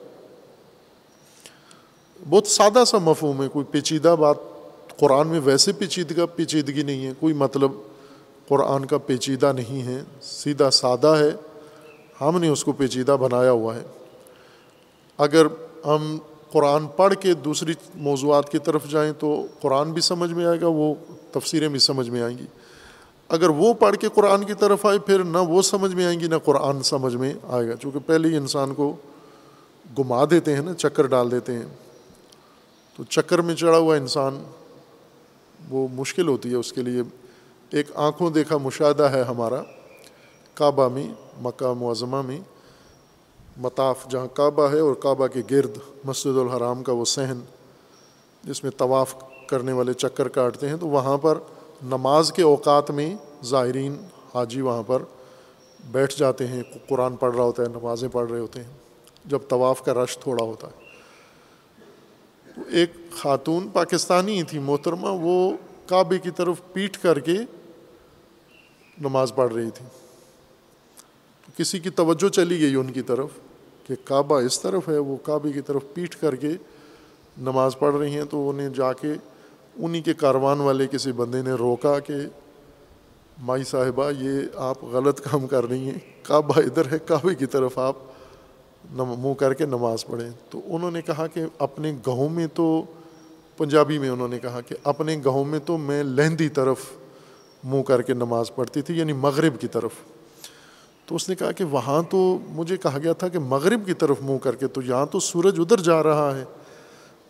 [2.31, 4.37] بہت سادہ سا مفہوم ہے، کوئی پیچیدہ بات
[4.97, 7.73] قرآن میں ویسے پیچیدگا پیچیدگی نہیں ہے، کوئی مطلب
[8.49, 11.31] قرآن کا پیچیدہ نہیں ہے، سیدھا سادہ ہے،
[12.21, 13.83] ہم نے اس کو پیچیدہ بنایا ہوا ہے۔
[15.19, 15.47] اگر
[15.85, 16.19] ہم
[16.53, 20.67] قرآن پڑھ کے دوسری موضوعات کی طرف جائیں تو قرآن بھی سمجھ میں آئے گا،
[20.67, 20.95] وہ
[21.33, 22.47] تفسیریں بھی سمجھ میں آئیں گی۔
[23.29, 26.27] اگر وہ پڑھ کے قرآن کی طرف آئے، پھر نہ وہ سمجھ میں آئیں گی،
[26.27, 28.97] نہ قرآن سمجھ میں آئے گا۔ چونکہ پہلے ہی انسان کو
[29.99, 31.67] گما دیتے ہیں نا، چکر ڈال دیتے ہیں۔
[32.97, 34.43] تو چکر میں چڑھا ہوا انسان،
[35.71, 37.03] وہ مشکل ہوتی ہے اس کے لیے۔
[37.71, 39.63] ایک آنکھوں دیکھا مشاہدہ ہے ہمارا،
[40.55, 41.09] کعبہ میں،
[41.41, 42.41] مکہ معظمہ میں۔
[43.57, 47.41] مطاف جہاں کعبہ ہے اور کعبہ کے گرد مسجد الحرام کا وہ صحن،
[48.45, 49.15] جس میں طواف
[49.47, 51.39] کرنے والے چکر کاٹتے ہیں۔ تو وہاں پر
[51.83, 53.97] نماز کے اوقات میں زائرین
[54.35, 55.03] حاجی وہاں پر
[55.91, 58.71] بیٹھ جاتے ہیں۔ قرآن پڑھ رہا ہوتا ہے، نمازیں پڑھ رہے ہوتے ہیں۔
[59.25, 60.86] جب طواف کا رش تھوڑا ہوتا ہے۔
[62.69, 67.37] ایک خاتون پاکستانی تھی، محترمہ، وہ کعبے کی طرف پیٹ کر کے
[69.01, 69.87] نماز پڑھ رہی تھی۔
[71.47, 73.29] تو کسی کی توجہ چلی گئی ان کی طرف
[73.87, 76.51] کہ کعبہ اس طرف ہے، وہ کعبے کی طرف پیٹ کر کے
[77.39, 79.13] نماز پڑھ رہی ہیں۔ تو انہیں جا کے
[79.77, 82.15] انہیں کے کاروان والے کسی بندے نے روکا کہ
[83.43, 87.79] مائی صاحبہ، یہ آپ غلط کام کر رہی ہیں، کعبہ ادھر ہے، کعبے کی طرف
[87.79, 87.97] آپ
[88.93, 92.83] منہ کر کے نماز پڑھیں۔ تو انہوں نے کہا کہ اپنے گاؤں میں تو
[93.57, 96.77] پنجابی میں انہوں نے کہا کہ اپنے گاؤں میں تو میں لہندی طرف
[97.65, 99.91] منہ کر کے نماز پڑھتی تھی یعنی مغرب کی طرف۔
[101.07, 104.17] تو اس نے کہا کہ وہاں تو مجھے کہا گیا تھا کہ مغرب کی طرف
[104.21, 106.45] منہ کر کے، تو یہاں تو سورج ادھر جا رہا ہے،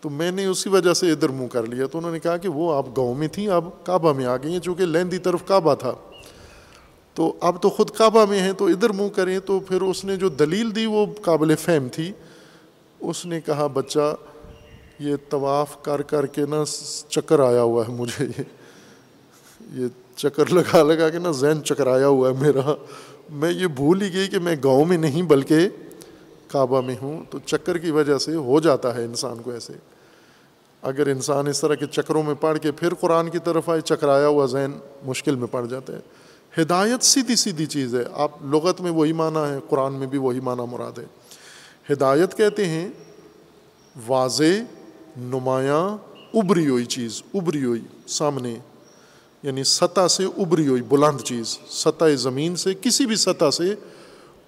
[0.00, 2.48] تو میں نے اسی وجہ سے ادھر منہ کر لیا۔ تو انہوں نے کہا کہ
[2.48, 5.74] وہ آپ گاؤں میں تھیں اب کعبہ میں آ گئی ہیں، چونکہ لہندی طرف کعبہ
[5.74, 5.92] تھا۔
[7.16, 10.16] تو اب تو خود کعبہ میں ہیں تو ادھر منہ کریں تو پھر اس نے
[10.16, 12.12] جو دلیل دی وہ قابل فہم تھی۔
[13.00, 14.14] اس نے کہا، بچہ،
[14.98, 16.64] یہ طواف کر کر کے نا
[17.08, 18.42] چکر آیا ہوا ہے مجھے۔ یہ
[19.72, 19.86] یہ
[20.16, 22.74] چکر لگا لگا کے نا ذہن چکرایا ہوا ہے میرا۔
[23.30, 25.56] میں یہ بھول ہی گئی کہ میں گاؤں میں نہیں بلکہ
[26.48, 29.72] کعبہ میں ہوں۔ تو چکر کی وجہ سے ہو جاتا ہے انسان کو ایسے۔
[30.82, 34.28] اگر انسان اس طرح کے چکروں میں پڑھ کے پھر قرآن کی طرف آئے، چکرایا
[34.28, 34.70] ہوا ذہن
[35.06, 36.00] مشکل میں پڑ جاتا ہے۔
[36.60, 40.40] ہدایت سیدھی سیدھی چیز ہے۔ آپ لغت میں وہی معنی ہے، قرآن میں بھی وہی
[40.40, 41.04] معنی مراد ہے۔
[41.92, 42.88] ہدایت کہتے ہیں،
[44.06, 44.62] واضح،
[45.16, 45.96] نمایاں،
[46.34, 48.58] ابری ہوئی چیز، ابری ہوئی، سامنے
[49.42, 53.74] یعنی سطح سے ابری ہوئی، بلند چیز، سطح زمین سے کسی بھی سطح سے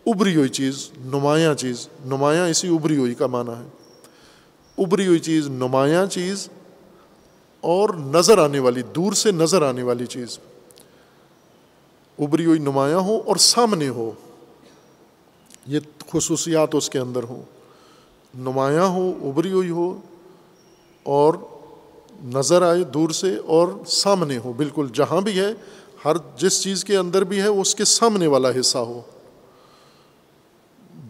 [0.07, 3.69] ابری ہوئی چیز، نمایاں چیز، نمایاں اسی ابری ہوئی کا معنی ہے۔
[4.85, 6.49] ابری ہوئی چیز، نمایاں چیز
[7.61, 10.39] اور نظر آنے والی، دور سے نظر آنے والی چیز۔
[12.19, 14.11] ابری ہوئی نمایاں ہو اور سامنے ہو۔
[15.67, 15.81] یہ
[16.13, 17.43] خصوصیات اس کے اندر ہوں۔
[18.39, 20.01] نمایاں ہو ابری ہوئی ہو
[21.03, 21.35] اور
[22.25, 25.47] نظر آئے دور سے اور سامنے ہو۔ بالکل جہاں بھی ہے،
[26.05, 29.01] ہر جس چیز کے اندر بھی ہے، اس کے سامنے والا حصہ ہو۔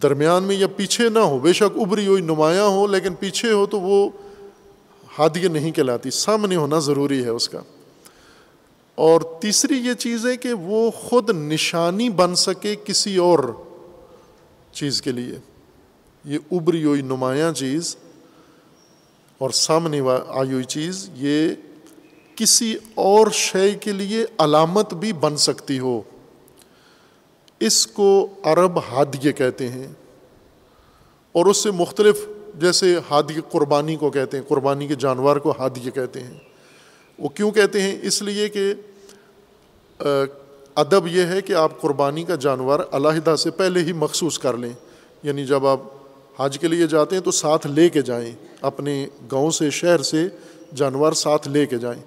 [0.01, 3.65] درمیان میں یا پیچھے نہ ہو۔ بے شک ابری ہوئی نمایاں ہو، لیکن پیچھے ہو
[3.65, 4.09] تو وہ
[5.19, 7.59] ہادیہ نہیں کہلاتی۔ سامنے ہونا ضروری ہے اس کا۔
[8.99, 13.39] اور تیسری یہ چیز ہے کہ وہ خود نشانی بن سکے کسی اور
[14.71, 15.39] چیز کے لیے۔
[16.25, 17.95] یہ ابری ہوئی نمایاں چیز
[19.37, 21.49] اور سامنے آئی ہوئی چیز، یہ
[22.35, 26.01] کسی اور شے کے لیے علامت بھی بن سکتی ہو۔
[27.59, 29.87] اس کو عرب ہادیے کہتے ہیں
[31.31, 32.17] اور اس سے مختلف
[32.61, 36.33] جیسے ہادی قربانی کو کہتے ہیں، قربانی کے جانور کو ہادیے کہتے ہیں۔
[37.19, 38.73] وہ کیوں کہتے ہیں؟ اس لیے کہ
[40.75, 44.69] ادب یہ ہے کہ آپ قربانی کا جانور علیحدہ سے پہلے ہی مخصوص کر لیں۔
[45.23, 45.79] یعنی جب آپ
[46.39, 48.31] حج کے لیے جاتے ہیں تو ساتھ لے کے جائیں۔
[48.61, 50.27] اپنے گاؤں سے، شہر سے
[50.75, 52.01] جانور ساتھ لے کے جائیں۔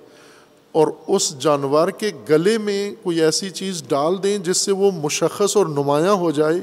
[0.72, 5.56] اور اس جانور کے گلے میں کوئی ایسی چیز ڈال دیں جس سے وہ مشخص
[5.56, 6.60] اور نمایاں ہو جائے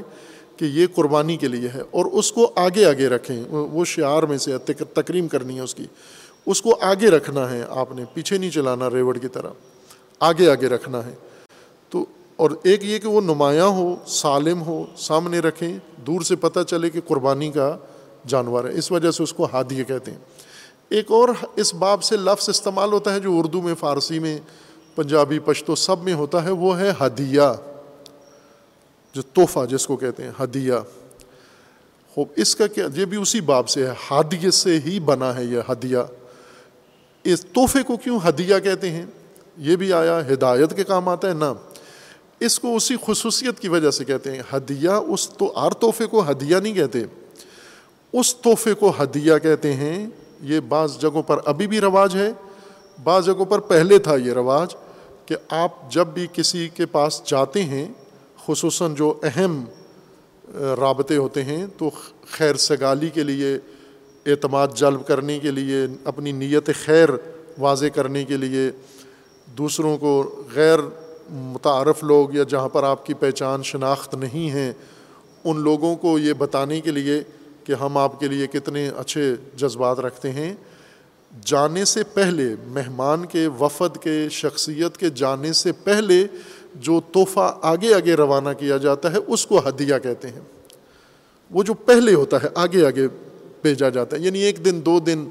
[0.56, 4.38] کہ یہ قربانی کے لیے ہے۔ اور اس کو آگے آگے رکھیں۔ وہ شعار میں
[4.38, 4.58] سے
[4.94, 5.84] تکریم کرنی ہے اس کی۔
[6.46, 9.50] اس کو آگے رکھنا ہے آپ نے، پیچھے نہیں چلانا ریوڑ کی طرح۔
[10.20, 11.14] آگے آگے رکھنا ہے۔
[11.90, 12.04] تو
[12.36, 16.90] اور ایک یہ کہ وہ نمایاں ہو، سالم ہو، سامنے رکھیں، دور سے پتہ چلے
[16.90, 17.76] کہ قربانی کا
[18.26, 20.18] جانور ہے۔ اس وجہ سے اس کو ہادیے کہتے ہیں۔
[20.88, 24.38] ایک اور اس باب سے لفظ استعمال ہوتا ہے جو اردو میں، فارسی میں،
[24.94, 27.42] پنجابی، پشتو سب میں ہوتا ہے، وہ ہے ہدیہ۔
[29.12, 30.74] جو تحفہ جس کو کہتے ہیں، ہدیہ۔
[32.14, 35.44] خوب، اس کا کیا، یہ بھی اسی باب سے ہے۔ ہادیے سے ہی بنا ہے
[35.44, 35.98] یہ ہدیہ۔
[37.24, 39.06] اس تحفے کو کیوں ہدیہ کہتے ہیں؟
[39.60, 41.54] یہ بھی آیا، ہدایت کے کام آتا ہے نا
[42.40, 46.30] اس کو اسی خصوصیت کی وجہ سے کہتے ہیں۔ ہدیہ اس تو، ہر تحفے کو
[46.30, 47.04] ہدیہ نہیں کہتے۔
[48.12, 50.06] اس تحفے کو ہدیہ کہتے ہیں۔
[50.42, 52.32] یہ بعض جگہوں پر ابھی بھی رواج ہے۔
[53.04, 54.74] بعض جگہوں پر پہلے تھا یہ رواج
[55.26, 57.92] کہ آپ جب بھی کسی کے پاس جاتے ہیں،
[58.46, 59.64] خصوصاً جو اہم
[60.54, 61.90] رابطے ہوتے ہیں، تو
[62.30, 63.58] خیر سگالی کے لیے،
[64.26, 67.08] اعتماد جلب کرنے کے لیے، اپنی نیت خیر
[67.58, 68.70] واضح کرنے کے لیے
[69.58, 70.78] دوسروں کو غیر
[71.30, 74.72] متعارف لوگ یا جہاں پر آپ کی پہچان شناخت نہیں ہیں
[75.44, 77.22] ان لوگوں کو یہ بتانے کے لیے
[77.64, 80.54] کہ ہم آپ کے لیے کتنے اچھے جذبات رکھتے ہیں۔
[81.44, 86.26] جانے سے پہلے، مہمان کے وفد کے، شخصیت کے جانے سے پہلے
[86.74, 90.40] جو تحفہ آگے آگے روانہ کیا جاتا ہے، اس کو ہدیہ کہتے ہیں۔
[91.50, 93.08] وہ جو پہلے ہوتا ہے، آگے آگے
[93.62, 95.26] بھیجا جاتا ہے۔ یعنی ایک دن، دو دن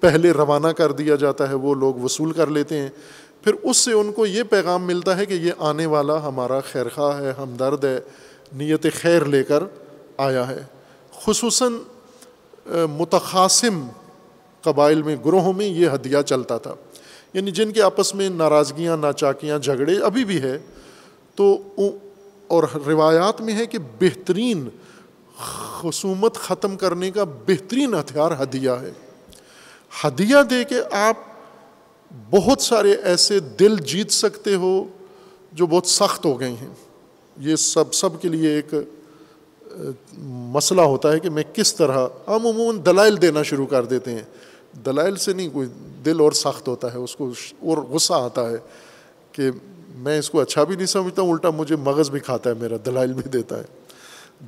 [0.00, 2.88] پہلے روانہ کر دیا جاتا ہے، وہ لوگ وصول کر لیتے ہیں۔
[3.42, 6.88] پھر اس سے ان کو یہ پیغام ملتا ہے کہ یہ آنے والا ہمارا خیر
[6.88, 8.00] خواہ ہے، ہمدرد ہے،
[8.52, 9.64] نیت خیر لے کر
[10.16, 10.62] آیا ہے۔
[11.24, 11.72] خصوصاً
[12.66, 13.86] متقاسم
[14.62, 16.74] قبائل میں، گروہوں میں یہ ہدیہ چلتا تھا۔
[17.34, 20.58] یعنی جن کے آپس میں ناراضگیاں، ناچاکیاں، جھگڑے ابھی بھی ہے،
[21.34, 21.62] تو
[22.46, 24.68] اور روایات میں ہے کہ بہترین
[25.80, 28.90] خصومت ختم کرنے کا بہترین ہتھیار ہدیہ ہے۔
[30.04, 31.16] ہدیہ دے کے آپ
[32.30, 34.84] بہت سارے ایسے دل جیت سکتے ہو
[35.52, 36.74] جو بہت سخت ہو گئے ہیں۔
[37.36, 38.74] یہ سب سب کے لیے ایک
[40.18, 44.22] مسئلہ ہوتا ہے کہ میں کس طرح ہم عموماً دلائل دینا شروع کر دیتے ہیں۔
[44.86, 45.68] دلائل سے نہیں، کوئی
[46.04, 47.30] دل اور سخت ہوتا ہے، اس کو
[47.60, 48.56] اور غصہ آتا ہے
[49.32, 49.50] کہ
[49.94, 52.76] میں اس کو اچھا بھی نہیں سمجھتا ہوں الٹا مجھے مغز بھی کھاتا ہے، میرا
[52.86, 53.64] دلائل بھی دیتا ہے۔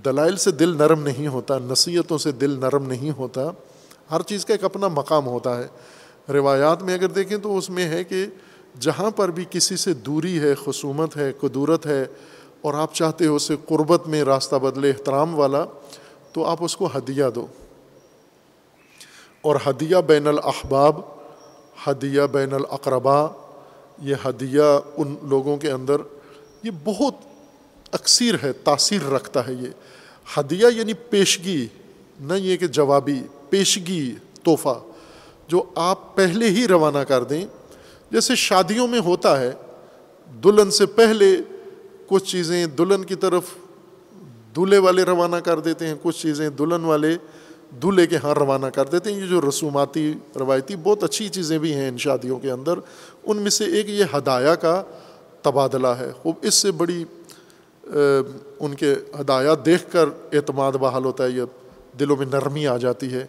[0.04, 3.50] دلائل سے دل نرم نہیں ہوتا، نصیحتوں سے دل نرم نہیں ہوتا۔
[4.10, 5.68] ہر چیز کا ایک اپنا مقام ہوتا ہے۔
[6.28, 8.26] روایات میں اگر دیکھیں تو اس میں ہے کہ
[8.80, 12.04] جہاں پر بھی کسی سے دوری ہے، خصومت ہے، قدورت ہے
[12.60, 15.64] اور آپ چاہتے ہو اسے قربت میں راستہ بدلے، احترام والا،
[16.32, 17.46] تو آپ اس کو ہدیہ دو۔
[19.42, 21.00] اور ہدیہ بین الاحباب،
[21.86, 23.26] ہدیہ بین الاقربا
[24.02, 24.62] یہ ہدیہ
[24.96, 25.96] ان لوگوں کے اندر،
[26.62, 27.14] یہ بہت
[27.92, 29.68] اکثیر ہے، تاثیر رکھتا ہے یہ۔
[30.38, 31.66] ہدیہ یعنی پیشگی،
[32.20, 34.91] نہ یہ کہ جوابی، پیشگی، تحفہ۔
[35.52, 37.44] جو آپ پہلے ہی روانہ کر دیں،
[38.10, 39.50] جیسے شادیوں میں ہوتا ہے،
[40.44, 41.36] دلہن سے پہلے
[42.06, 43.44] کچھ چیزیں دلہن کی طرف
[44.56, 47.16] دولہے والے روانہ کر دیتے ہیں، کچھ چیزیں دلہن والے
[47.82, 51.72] دولہے کے ہاں روانہ کر دیتے ہیں۔ یہ جو رسوماتی روایتی بہت اچھی چیزیں بھی
[51.74, 52.78] ہیں ان شادیوں کے اندر،
[53.24, 54.82] ان میں سے ایک یہ ہدایہ کا
[55.42, 57.04] تبادلہ ہے۔ خوب، اس سے بڑی
[57.84, 61.42] ان کے ہدایات دیکھ کر اعتماد بحال ہوتا ہے، یہ
[61.98, 63.26] دلوں میں نرمی آ جاتی ہے۔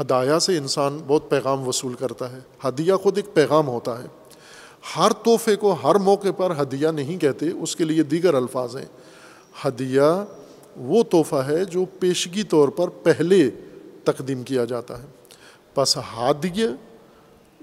[0.00, 4.06] ہدایہ سے انسان بہت پیغام وصول کرتا ہے، ہدیہ خود ایک پیغام ہوتا ہے۔
[4.96, 8.84] ہر تحفے کو ہر موقع پر ہدیہ نہیں کہتے، اس کے لیے دیگر الفاظ ہیں۔
[9.64, 10.24] ہدیہ
[10.76, 13.50] وہ تحفہ ہے جو پیشگی طور پر پہلے
[14.04, 15.06] تقدیم کیا جاتا ہے۔
[15.74, 16.66] پس ہادیہ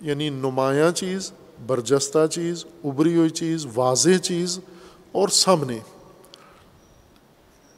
[0.02, 1.32] یعنی نمایاں چیز،
[1.68, 4.60] برجستہ چیز ابری ہوئی چیز، واضح چیز
[5.12, 5.80] اور سامنے۔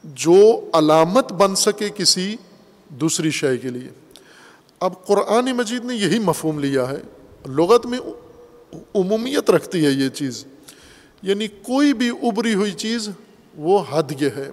[0.04, 2.36] جو علامت بن سکے کسی
[2.88, 3.88] دوسری شے کے لیے۔
[4.80, 6.96] اب قرآن مجید نے یہی مفہوم لیا ہے،
[7.48, 7.98] لغت میں
[8.94, 10.46] عمومیت رکھتی ہے یہ چیز۔
[11.22, 13.08] یعنی کوئی بھی ابری ہوئی چیز
[13.56, 14.50] وہ حد یہ ہے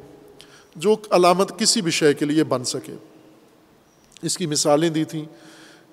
[0.76, 2.94] جو علامت کسی بھی شے کے لیے بن سکے۔
[4.22, 5.26] اس کی مثالیں دی تھیں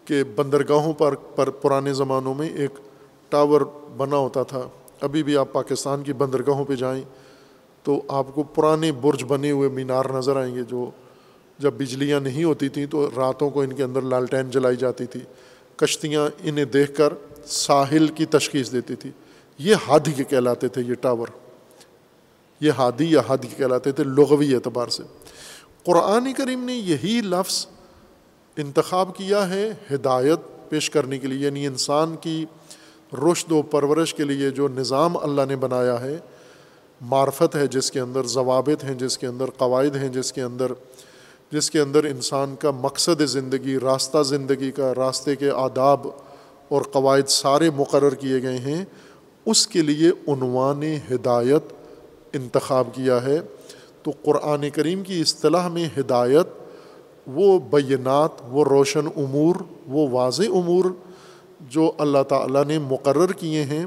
[0.05, 2.71] کہ بندرگاہوں پر پر پرانے زمانوں میں ایک
[3.29, 3.61] ٹاور
[3.97, 4.69] بنا ہوتا تھا۔
[5.01, 7.03] ابھی بھی آپ پاکستان کی بندرگاہوں پہ جائیں
[7.83, 10.91] تو آپ کو پرانے برج بنے ہوئے مینار نظر آئیں گے جو
[11.63, 15.21] جب بجلیاں نہیں ہوتی تھیں تو راتوں کو ان کے اندر لالٹین جلائی جاتی تھی۔
[15.77, 17.13] کشتیاں انہیں دیکھ کر
[17.47, 19.11] ساحل کی تشخیص دیتی تھی۔
[19.59, 21.27] یہ ہادی کے کہلاتے تھے، یہ ٹاور۔
[22.61, 25.03] یہ ہادی یا ہادی کہلاتے تھے، لغوی اعتبار سے۔
[25.85, 27.67] قرآن کریم نے یہی لفظ
[28.57, 32.45] انتخاب کیا ہے ہدایت پیش کرنے کے لیے یعنی انسان کی
[33.13, 36.19] رشد و پرورش کے لیے جو نظام اللہ نے بنایا ہے۔
[37.01, 40.73] معرفت ہے جس کے اندر، ضوابط ہیں جس کے اندر، قواعد ہیں جس کے اندر۔
[41.53, 46.07] جس کے اندر انسان کا مقصد زندگی، راستہ زندگی کا، راستے کے آداب
[46.69, 48.85] اور قواعد سارے مقرر کیے گئے ہیں،
[49.47, 51.73] اس کے لیے عنوان ہدایت
[52.33, 53.41] انتخاب کیا ہے۔
[54.03, 56.47] تو قرآن کریم کی اصطلاح میں ہدایت
[57.27, 59.55] وہ بینات، وہ روشن امور،
[59.87, 60.85] وہ واضح امور
[61.61, 63.87] جو اللہ تعالیٰ نے مقرر کیے ہیں،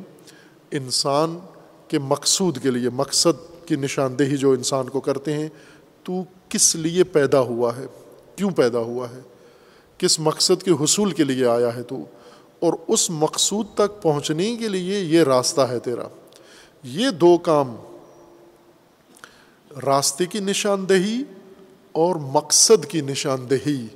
[0.71, 1.39] انسان
[1.87, 5.49] کے مقصود کے لیے، مقصد کی نشاندہی جو انسان کو کرتے ہیں،
[6.03, 7.85] تو کس لیے پیدا ہوا ہے؟
[8.35, 9.19] کیوں پیدا ہوا ہے؟
[9.97, 11.97] کس مقصد کے حصول کے لیے آیا ہے تو؟
[12.59, 16.07] اور اس مقصود تک پہنچنے کے لیے یہ راستہ ہے تیرا۔
[16.83, 17.75] یہ دو کام،
[19.85, 21.23] راستے کی نشاندہی
[21.91, 23.87] اور مقصد کی نشاندہی۔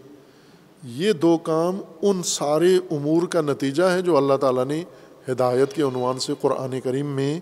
[0.83, 4.83] یہ دو کام ان سارے امور کا نتیجہ ہے جو اللہ تعالیٰ نے
[5.31, 7.39] ہدایت کے عنوان سے قرآن کریم میں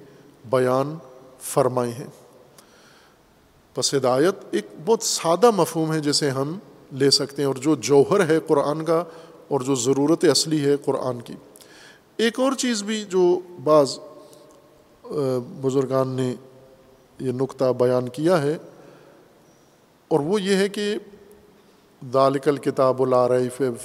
[0.49, 0.95] بیان
[1.41, 2.27] فرمائے ہیں۔
[3.78, 6.58] پس ہدایت ایک بہت سادہ مفہوم ہے جسے ہم
[6.92, 9.04] لے سکتے ہیں اور جو جوہر ہے قرآن کا
[9.48, 11.34] اور جو ضرورت اصلی ہے قرآن کی۔
[12.18, 13.98] ایک اور چیز بھی جو بعض
[15.62, 16.34] بزرگان نے
[17.20, 18.58] یہ نقطہ بیان کیا ہے،
[20.08, 20.96] اور وہ یہ ہے کہ
[22.14, 23.02] دالک الکتاب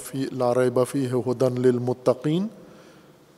[0.03, 2.47] فی لار بفی ہے ہدن للمتقین۔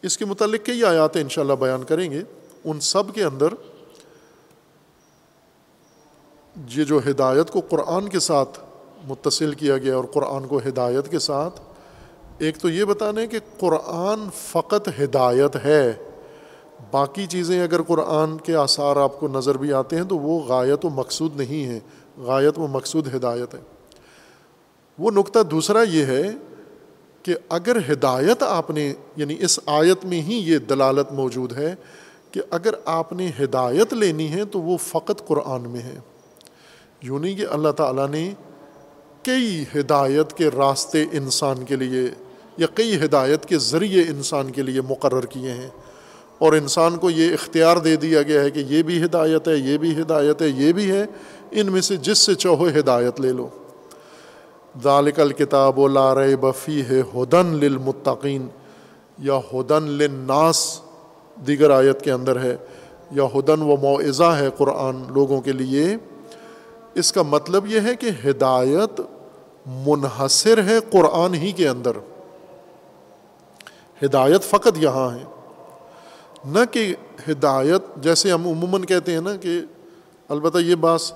[0.03, 2.22] اس کے متعلق کئی آیات ان شاء اللہ بیان کریں گے۔
[2.64, 3.53] ان سب کے اندر
[6.70, 8.60] یہ جو ہدایت کو قرآن کے ساتھ
[9.08, 11.62] متصل کیا گیا اور قرآن کو ہدایت کے ساتھ،
[12.38, 15.93] ایک تو یہ بتانا کہ قرآن فقط ہدایت ہے۔
[16.91, 20.86] باقی چیزیں اگر قرآن کے آثار آپ کو نظر بھی آتے ہیں تو وہ غایت
[20.86, 21.80] و مقصود نہیں ہے
[22.18, 23.60] غایت و مقصود ہدایت ہے۔
[24.99, 26.32] وہ نقطہ دوسرا یہ ہے
[27.24, 31.76] کہ اگر ہدایت آپ نے یعنی اس آیت میں ہی یہ دلالت موجود ہے
[32.32, 35.99] کہ اگر آپ نے ہدایت لینی ہے تو وہ فقط قرآن میں ہے۔
[37.06, 38.34] یوں نہیں کہ اللہ تعالیٰ نے
[39.24, 42.01] کئی ہدایت کے راستے انسان کے لیے
[42.58, 45.68] یا کئی ہدایت کے ذریعے انسان کے لیے مقرر کیے ہیں
[46.38, 49.78] اور انسان کو یہ اختیار دے دیا گیا ہے کہ یہ بھی ہدایت ہے، یہ
[49.78, 51.06] بھی ہدایت ہے، یہ بھی ہے،
[51.51, 53.47] ان میں سے جس سے چاہو ہدایت لے لو۔
[54.84, 58.47] ذالک الکتاب و لار بفی ہے ہدن للمتقین،
[59.18, 60.82] یا ہدن للناس
[61.47, 62.56] دیگر آیت کے اندر ہے،
[63.12, 65.95] یا ہدن و معضہ ہے قرآن لوگوں کے لیے۔
[66.95, 69.01] اس کا مطلب یہ ہے کہ ہدایت
[69.65, 71.91] منحصر ہے قرآن ہی کے اندر۔
[74.05, 75.23] ہدایت فقط یہاں ہے۔
[76.45, 76.95] نہ کہ
[77.29, 79.61] ہدایت جیسے ہم عموماً کہتے ہیں نا کہ
[80.29, 81.13] البتہ یہ باس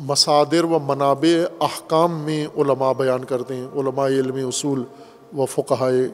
[0.00, 4.84] مصادر و منابع احکام میں علماء بیان کرتے ہیں، علماء علم اصول
[5.36, 6.08] و فقہائے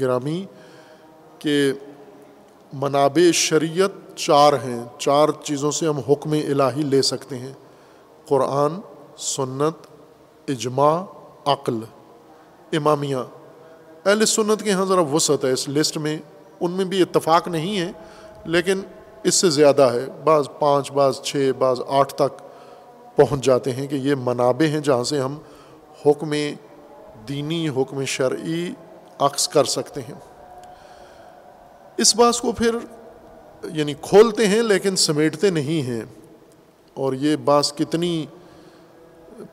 [0.00, 0.44] گرامی،
[1.38, 1.72] کہ
[2.76, 7.52] منابع شریعت چار ہیں۔ چار چیزوں سے ہم حکم الہی لے سکتے ہیں۔
[8.28, 8.80] قرآن،
[9.18, 9.86] سنت،
[10.48, 11.04] اجماع،
[11.46, 11.80] عقل۔
[12.72, 13.16] امامیہ۔
[14.06, 16.18] اہل سنت کے یہاں ذرا وسعت ہے۔ اس لسٹ میں
[16.60, 17.92] ان میں بھی اتفاق نہیں ہے،
[18.44, 18.80] لیکن
[19.22, 22.42] اس سے زیادہ ہے۔ بعض پانچ، بعض چھ، بعض آٹھ تک
[23.16, 25.38] پہنچ جاتے ہیں کہ یہ منابع ہیں جہاں سے ہم
[26.06, 26.30] حکم
[27.28, 28.70] دینی، حکم شرعی
[29.18, 30.35] عکس کر سکتے ہیں۔
[31.96, 32.76] اس بات کو پھر
[33.72, 36.02] یعنی کھولتے ہیں لیکن سمیٹتے نہیں ہیں
[36.94, 38.26] اور یہ بعض کتنی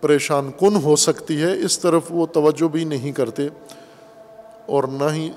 [0.02, 3.48] پریشان کن ہو سکتی ہے، اس طرف وہ توجہ بھی نہیں کرتے
[4.66, 5.30] اور نہ ہی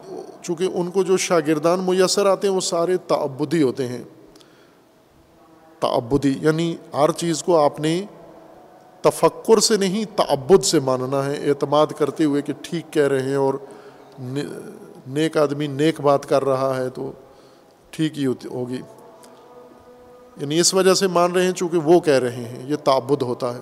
[0.43, 4.03] چونکہ ان کو جو شاگردان میسر آتے ہیں وہ سارے تعبدی ہوتے ہیں۔
[5.81, 8.01] تعبدی یعنی ہر چیز کو آپ نے
[9.03, 13.37] تفکر سے نہیں، تعبد سے ماننا ہے، اعتماد کرتے ہوئے کہ ٹھیک کہہ رہے ہیں
[13.37, 13.55] اور
[15.07, 17.13] نیک آدمی نیک بات کر رہا ہے تو
[17.91, 18.81] ٹھیک ہی ہوگی۔
[20.37, 23.55] یعنی اس وجہ سے مان رہے ہیں چونکہ وہ کہہ رہے ہیں، یہ تعبد ہوتا
[23.55, 23.61] ہے۔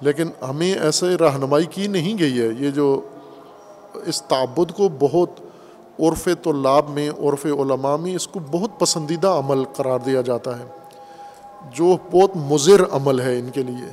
[0.00, 3.00] لیکن ہمیں ایسے رہنمائی کی نہیں گئی ہے۔ یہ جو
[3.94, 5.30] اس تعبد کو بہت
[5.98, 10.64] عرف طلاب میں، عرف علماء میں اس کو بہت پسندیدہ عمل قرار دیا جاتا ہے۔
[11.72, 13.92] جو بہت مضر عمل ہے ان کے لیے۔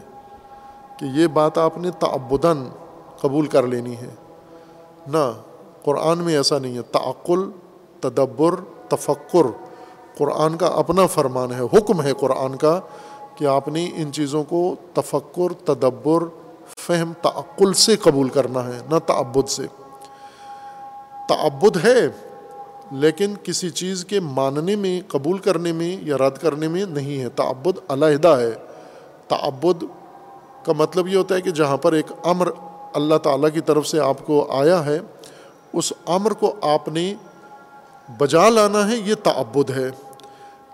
[0.99, 2.66] کہ یہ بات آپ نے تعبداً
[3.22, 4.10] قبول کر لینی ہے۔
[5.08, 5.32] نہ
[5.84, 7.50] قرآن میں ایسا نہیں ہے۔ تعقل،
[8.00, 8.56] تدبر،
[8.90, 9.74] تفکر۔
[10.18, 12.80] قرآن کا اپنا فرمان ہے، حکم ہے قرآن کا
[13.36, 16.24] کہ آپ نے ان چیزوں کو تفکر، تدبر،
[16.78, 19.68] فہم، تعقل سے قبول کرنا ہے، نہ تعبد سے۔
[21.30, 22.08] تعبد ہے،
[22.92, 27.30] لیکن کسی چیز کے ماننے میں، قبول کرنے میں یا رد کرنے میں نہیں ہے۔
[27.30, 28.52] تعبد علیحدہ ہے۔
[29.28, 29.84] تعبد
[30.66, 32.50] کا مطلب یہ ہوتا ہے کہ جہاں پر ایک امر
[32.94, 35.00] اللہ تعالیٰ کی طرف سے آپ کو آیا ہے
[35.74, 37.13] اس امر کو آپ نے
[38.17, 39.91] بجا لانا ہے، یہ تعبد ہے۔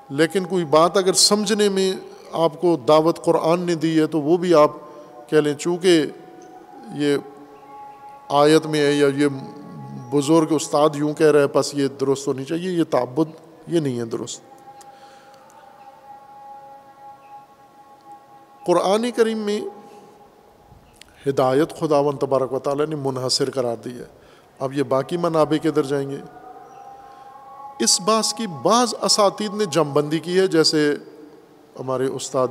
[0.09, 1.93] لیکن کوئی بات اگر سمجھنے میں
[2.31, 4.71] آپ کو دعوت قرآن نے دی ہے، تو وہ بھی آپ
[5.29, 6.05] کہہ لیں، چونکہ
[6.95, 7.17] یہ
[8.29, 9.27] آیت میں ہے یا یہ
[10.11, 13.29] بزرگ استاد یوں کہہ رہے پس یہ درست ہونی چاہیے، یہ تعبد،
[13.67, 14.41] یہ نہیں ہے درست۔
[18.65, 19.61] قرآن کریم میں
[21.29, 24.18] ہدایت خدا و تبارک و تعالیٰ نے منحصر قرار دی ہے۔
[24.59, 26.17] اب یہ باقی منابع کے جائیں گے؟
[27.79, 30.95] اس باس کی بعض اساتید نے جم بندی کی ہے، جیسے
[31.79, 32.47] ہمارے استاد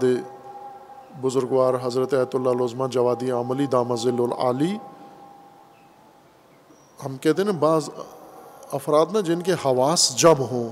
[1.20, 4.78] بزرگوار حضرت ایت اللہ عظمہ جوادی عملی دامزل العلی
[7.06, 7.90] ہم کہتے ہیں نا، بعض
[8.72, 10.68] افراد نا، جن کے حواس جم ہوں،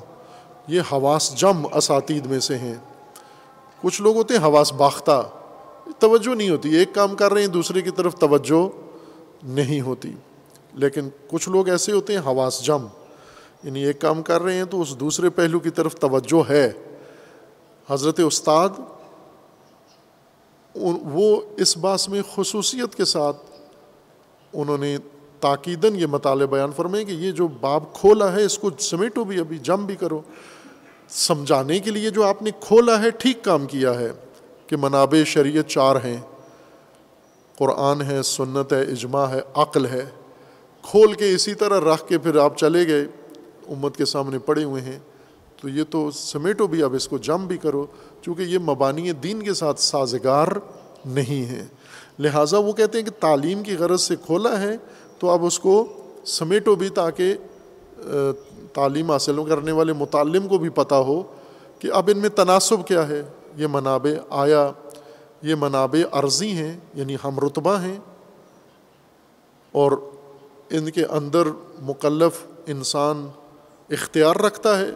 [0.68, 2.74] یہ حواس جم اساتید میں سے ہیں۔
[3.82, 5.22] کچھ لوگ ہوتے ہیں حواس باختہ،
[5.98, 8.68] توجہ نہیں ہوتی، ایک کام کر رہے ہیں، دوسرے کی طرف توجہ
[9.42, 10.14] نہیں ہوتی۔
[10.76, 12.86] لیکن کچھ لوگ ایسے ہوتے ہیں، حواس جم۔
[13.62, 16.72] یعنی ایک کام کر رہے ہیں تو اس دوسرے پہلو کی طرف توجہ ہے۔
[17.90, 18.68] حضرت استاد
[20.74, 23.36] وہ اس باس میں خصوصیت کے ساتھ
[24.52, 24.98] انہوں نے
[25.40, 29.40] تاکیدن یہ مطالعہ بیان فرمائے کہ یہ جو باب کھولا ہے، اس کو سمیٹو بھی
[29.40, 30.20] ابھی، جم بھی کرو۔
[31.08, 34.12] سمجھانے کے لیے جو آپ نے کھولا ہے، ٹھیک کام کیا ہے
[34.66, 36.20] کہ منابع شریعت چار ہیں۔
[37.58, 40.06] قرآن ہے، سنت ہے، اجماع ہے، عقل ہے۔
[40.90, 43.06] کھول کے اسی طرح رکھ کے پھر آپ چلے گئے،
[43.68, 44.98] امت کے سامنے پڑے ہوئے ہیں۔
[45.60, 47.86] تو یہ تو سمیٹو بھی اب اس کو جم بھی کرو،
[48.22, 50.48] چونکہ یہ مبانی دین کے ساتھ سازگار
[51.06, 51.66] نہیں ہے۔
[52.18, 54.76] لہٰذا وہ کہتے ہیں کہ تعلیم کی غرض سے کھولا ہے،
[55.18, 55.86] تو اب اس کو
[56.24, 57.34] سمیٹو بھی تاکہ
[58.72, 61.22] تعلیم حاصل کرنے والے متعلم کو بھی پتہ ہو
[61.78, 63.22] کہ اب ان میں تناسب کیا ہے۔
[63.56, 64.70] یہ منابع آیا،
[65.42, 67.96] یہ منابع عرضی ہیں یعنی ہم رتبہ ہیں۔
[69.72, 69.92] اور
[70.70, 71.48] ان کے اندر
[71.82, 73.26] مکلف انسان
[73.90, 74.90] اختیار رکھتا ہے،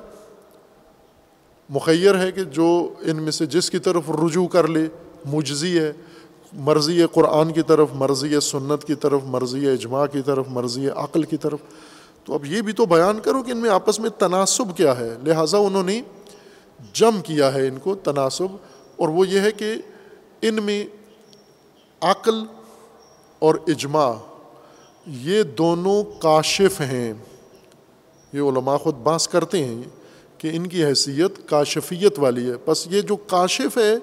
[1.69, 4.87] مخیر ہے کہ جو ان میں سے جس کی طرف رجوع کر لے،
[5.25, 5.93] مجزی ہے،
[6.53, 11.37] مرضی قرآن کی طرف، مرضی سنت کی طرف، مرضی اجماع کی طرف، مرضی عقل کی
[11.37, 11.59] طرف۔
[12.25, 15.15] تو اب یہ بھی تو بیان کرو کہ ان میں آپس میں تناسب کیا ہے۔
[15.25, 16.01] لہٰذا انہوں نے
[16.93, 18.57] جم کیا ہے ان کو تناسب،
[18.97, 19.75] اور وہ یہ ہے کہ
[20.43, 20.85] ان میں
[22.01, 22.45] عقل
[23.39, 24.13] اور اجماع
[25.07, 27.15] یہ دونوں کاشف ہیں۔
[28.33, 29.83] یہ علماء خود باس کرتے ہیں
[30.39, 33.95] کہ ان کی حیثیت کاشفیت والی ہے۔ بس یہ جو کاشف ہے،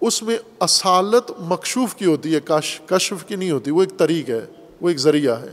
[0.00, 4.30] اس میں اصالت مکشوف کی ہوتی ہے، کاش، کشف کی نہیں ہوتی۔ وہ ایک طریق
[4.30, 4.46] ہے،
[4.80, 5.48] وہ ایک ذریعہ ہے۔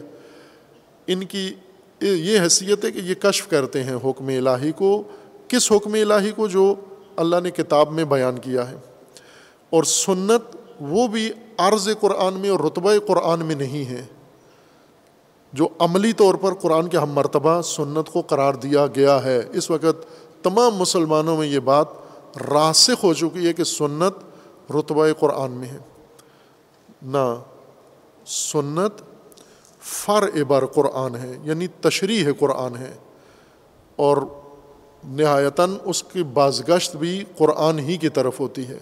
[1.07, 1.53] ان کی
[2.01, 5.03] یہ حیثیت ہے کہ یہ کشف کرتے ہیں حکم الہی کو۔
[5.47, 6.75] کس حکم الہی کو؟ جو
[7.15, 8.75] اللہ نے کتاب میں بیان کیا ہے۔
[9.69, 14.05] اور سنت وہ بھی عرض قرآن میں اور رتبہ قرآن میں نہیں ہے۔
[15.57, 19.71] جو عملی طور پر قرآن کے ہم مرتبہ سنت کو قرار دیا گیا ہے۔ اس
[19.71, 20.05] وقت
[20.43, 21.87] تمام مسلمانوں میں یہ بات
[22.49, 24.25] راسخ ہو چکی ہے کہ سنت
[24.71, 25.77] رتبہ قرآن میں ہے۔
[27.01, 27.35] نہ
[28.25, 29.01] سنت
[29.79, 32.93] فر بر قرآن ہے یعنی تشریح قرآن ہے۔
[33.95, 34.17] اور
[35.03, 38.77] نہایتاً اس کی بازگشت بھی قرآن ہی کی طرف ہوتی ہے۔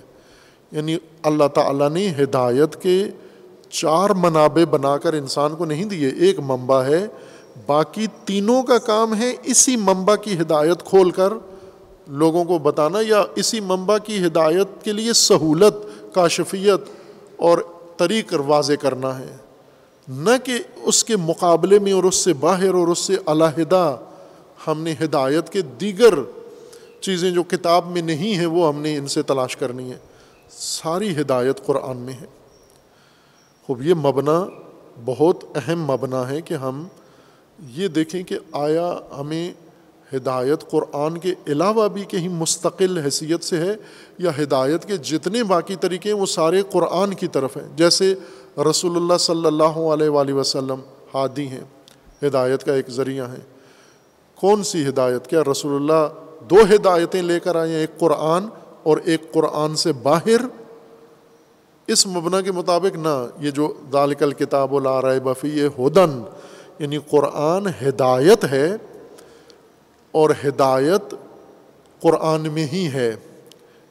[0.72, 3.06] یعنی اللہ تعالیٰ نے ہدایت کے
[3.82, 7.08] چار منابع بنا کر انسان کو نہیں دیے، ایک منبع ہے،
[7.66, 11.34] باقی تینوں کا کام ہے اسی منبع کی ہدایت کھول کر
[12.08, 15.76] لوگوں کو بتانا یا اسی منبع کی ہدایت کے لیے سہولت،
[16.14, 16.82] کاشفیت
[17.38, 17.58] اور
[17.98, 19.36] طریق واضح کرنا ہے۔
[20.08, 20.54] نہ کہ
[20.84, 23.98] اس کے مقابلے میں اور اس سے باہر اور اس سے علیحدہ
[24.68, 26.14] ہم نے ہدایت کے دیگر
[27.00, 29.98] چیزیں جو کتاب میں نہیں ہیں وہ ہم نے ان سے تلاش کرنی ہے
[30.50, 32.26] ساری ہدایت قرآن میں ہے۔
[33.68, 34.46] خوب، یہ مبنا
[35.06, 36.88] بہت اہم مبنا ہے کہ ہم
[37.60, 39.52] یہ دیکھیں کہ آیا ہمیں
[40.16, 43.76] ہدایت قرآن کے علاوہ بھی کہیں مستقل حیثیت سے ہے
[44.18, 48.14] یا ہدایت کے جتنے باقی طریقے ہیں، وہ سارے قرآن کی طرف ہیں۔ جیسے
[48.70, 50.82] رسول اللہ صلی اللہ علیہ وآلہ وسلم
[51.14, 51.64] ہادی ہیں،
[52.24, 53.40] ہدایت کا ایک ذریعہ ہے
[54.38, 56.08] کون سی ہدایت؟ کیا رسول اللہ
[56.50, 58.48] دو ہدایتیں لے کر آئے ہیں، ایک قرآن
[58.84, 60.46] اور ایک قرآن سے باہر؟
[61.88, 66.22] اس مبنا کے مطابق نہ، یہ جو دالکل کتاب لا رائے بفی یہ ہدن
[66.80, 68.76] یعنی قرآن ہدایت ہے
[70.12, 71.14] اور ہدایت
[72.02, 73.16] قرآن میں ہی ہے۔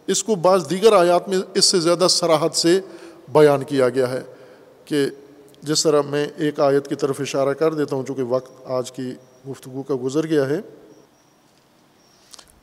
[0.06, 2.80] اس کو بعض دیگر آیات میں اس سے زیادہ سراحت سے
[3.28, 4.20] بیان کیا گیا ہے
[4.84, 5.06] کہ
[5.62, 9.14] جس طرح میں ایک آیت کی طرف اشارہ کر دیتا ہوں، چونکہ وقت آج کی
[9.50, 10.60] گفتگو کا گزر گیا ہے۔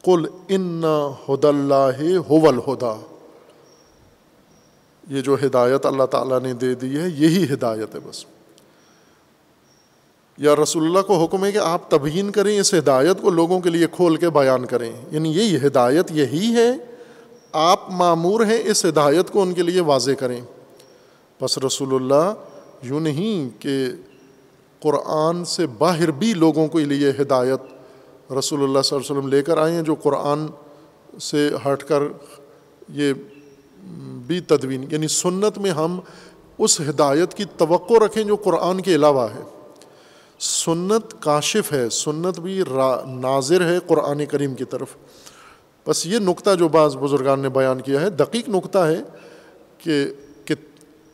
[0.03, 0.83] کل ان
[1.29, 3.10] ہد اللہ ہدا
[5.09, 8.25] یہ جو ہدایت اللہ تعالیٰ نے دے دی ہے، یہی ہدایت ہے بس۔
[10.37, 13.69] یا رسول اللہ کو حکم ہے کہ آپ تبیین کریں، اس ہدایت کو لوگوں کے
[13.69, 16.71] لیے کھول کے بیان کریں۔ یعنی یہی ہدایت یہی ہے،
[17.51, 20.41] آپ معمور ہیں، اس ہدایت کو ان کے لیے واضح کریں۔
[21.41, 22.33] بس رسول اللہ،
[22.83, 23.85] یوں نہیں کہ
[24.79, 27.59] قرآن سے باہر بھی لوگوں کے لیے ہدایت
[28.33, 30.47] رسول اللہ صلی اللہ علیہ وسلم لے کر آئے ہیں، جو قرآن
[31.21, 32.03] سے ہٹ کر
[32.89, 33.13] یہ
[34.27, 35.99] بھی تدوین یعنی سنت میں ہم
[36.57, 39.41] اس ہدایت کی توقع رکھیں جو قرآن کے علاوہ ہے۔
[40.39, 42.63] سنت کاشف ہے، سنت بھی
[43.05, 44.87] ناظر ہے قرآن کریم کی طرف۔
[45.87, 49.01] بس یہ نقطہ جو بعض بزرگان نے بیان کیا ہے، دقیق نقطہ ہے
[49.77, 50.07] کہ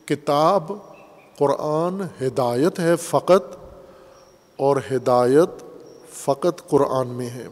[0.04, 0.72] کتاب،
[1.38, 3.56] قرآن ہدایت ہے فقط
[4.56, 5.64] اور ہدایت
[6.12, 7.48] فقط قرآن میں ہے۔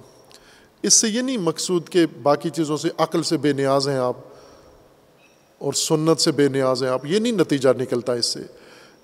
[0.82, 4.16] اس سے یہ نہیں مقصود کہ باقی چیزوں سے عقل سے بے نیاز ہیں آپ۔
[5.58, 8.40] اور سنت سے بے نیاز ہیں، آپ یہ نہیں نتیجہ نکلتا اس سے۔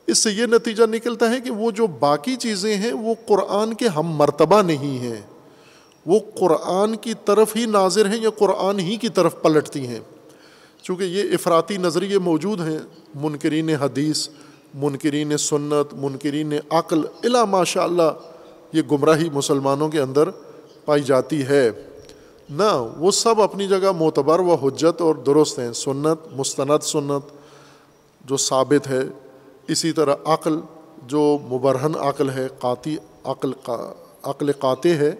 [0.07, 3.89] اس سے یہ نتیجہ نکلتا ہے کہ وہ جو باقی چیزیں ہیں، وہ قرآن کے
[3.89, 5.21] ہم مرتبہ نہیں ہیں۔
[6.07, 9.99] وہ قرآن کی طرف ہی ناظر ہیں یا قرآن ہی کی طرف پلٹتی ہیں۔
[10.83, 12.79] چونکہ یہ افراطی نظریے موجود ہیں،
[13.15, 14.29] منکرین حدیث،
[14.75, 18.13] منکرین سنت، منکرین عقل، الا ماشاء اللہ
[18.73, 20.29] یہ گمراہی مسلمانوں کے اندر
[20.85, 21.71] پائی جاتی ہے۔
[22.53, 27.35] نہ، وہ سب اپنی جگہ معتبر و حجت اور درست ہیں۔ سنت، مستند سنت
[28.29, 29.01] جو ثابت ہے،
[29.69, 30.61] اسی طرح عقل
[31.07, 33.53] جو مبرہن عقل ہے، قاطی عقل
[34.23, 35.13] عقل قاطع ہے،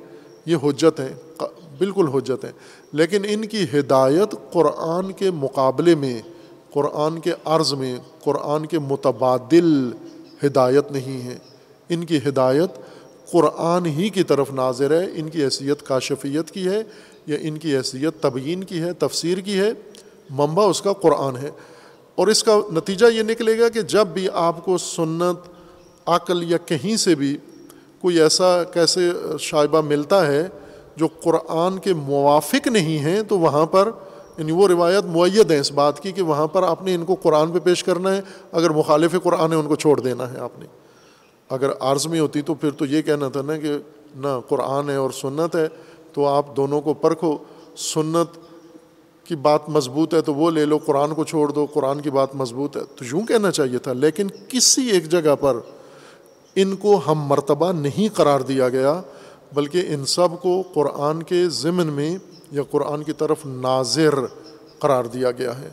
[0.47, 1.43] یہ حجت ہیں
[1.79, 2.53] بالکل حجت ہیں۔
[2.93, 6.23] لیکن ان کی ہدایت قرآن کے مقابلے میں،
[6.73, 9.91] قرآن کے عرض میں، قرآن کے متبادل
[10.47, 11.39] ہدایت نہیں ہے۔
[11.89, 12.71] ان کی ہدایت
[13.31, 16.83] قرآن ہی کی طرف ناظر ہے، ان کی حیثیت، کاشفیت کی ہے۔
[17.27, 19.71] یا ان کی حیثیت تبیین کی ہے، تفسیر کی ہے،
[20.31, 21.51] منبع اس کا قرآن ہے۔
[22.15, 25.49] اور اس کا نتیجہ یہ نکلے گا کہ جب بھی آپ کو سنت،
[26.07, 27.37] عقل یا کہیں سے بھی
[28.01, 30.49] کوئی ایسا کیسے شائبہ ملتا ہے
[30.97, 33.91] جو قرآن کے موافق نہیں ہیں، تو وہاں پر
[34.39, 37.15] یعنی وہ روایت معید ہیں اس بات کی کہ وہاں پر آپ نے ان کو
[37.15, 38.21] قرآن پہ پیش کرنا ہے۔
[38.53, 40.67] اگر مخالف قرآن ہے، ان کو چھوڑ دینا ہے آپ نے۔
[41.49, 43.73] اگر عرض میں ہوتی تو پھر تو یہ کہنا تھا نا کہ
[44.17, 45.69] نہ، قرآن ہے اور سنت ہے۔
[46.13, 47.39] تو آپ دونوں کو پرکھو،
[47.77, 48.39] سنت
[49.25, 52.35] کی بات مضبوط ہے تو وہ لے لو، قرآن کو چھوڑ دو، قرآن کی بات
[52.35, 55.57] مضبوط ہے۔ تو یوں کہنا چاہیے تھا، لیکن کسی ایک جگہ پر
[56.57, 59.03] ان کو ہم مرتبہ نہیں قرار دیا گیا،
[59.53, 62.17] بلکہ ان سب کو قرآن کے ضمن میں
[62.51, 64.15] یا قرآن کی طرف ناظر
[64.79, 65.69] قرار دیا گیا ہے۔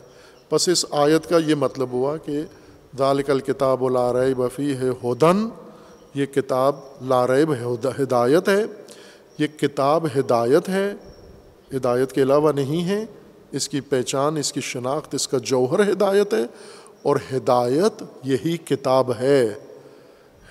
[0.52, 2.42] بس اس آیت کا یہ مطلب ہوا کہ
[2.98, 5.48] ذالک الکتاب لاریب بفی ہے ہدن،
[6.14, 7.52] یہ کتاب لاریب
[8.02, 8.64] ہدایت ہے۔
[9.40, 10.94] یہ کتاب ہدایت ہے،
[11.76, 13.06] ہدایت کے علاوہ نہیں ہے،
[13.52, 16.46] اس کی پہچان، اس کی شناخت، اس کا جوہر ہدایت ہے،
[17.02, 19.54] اور ہدایت یہی کتاب ہے۔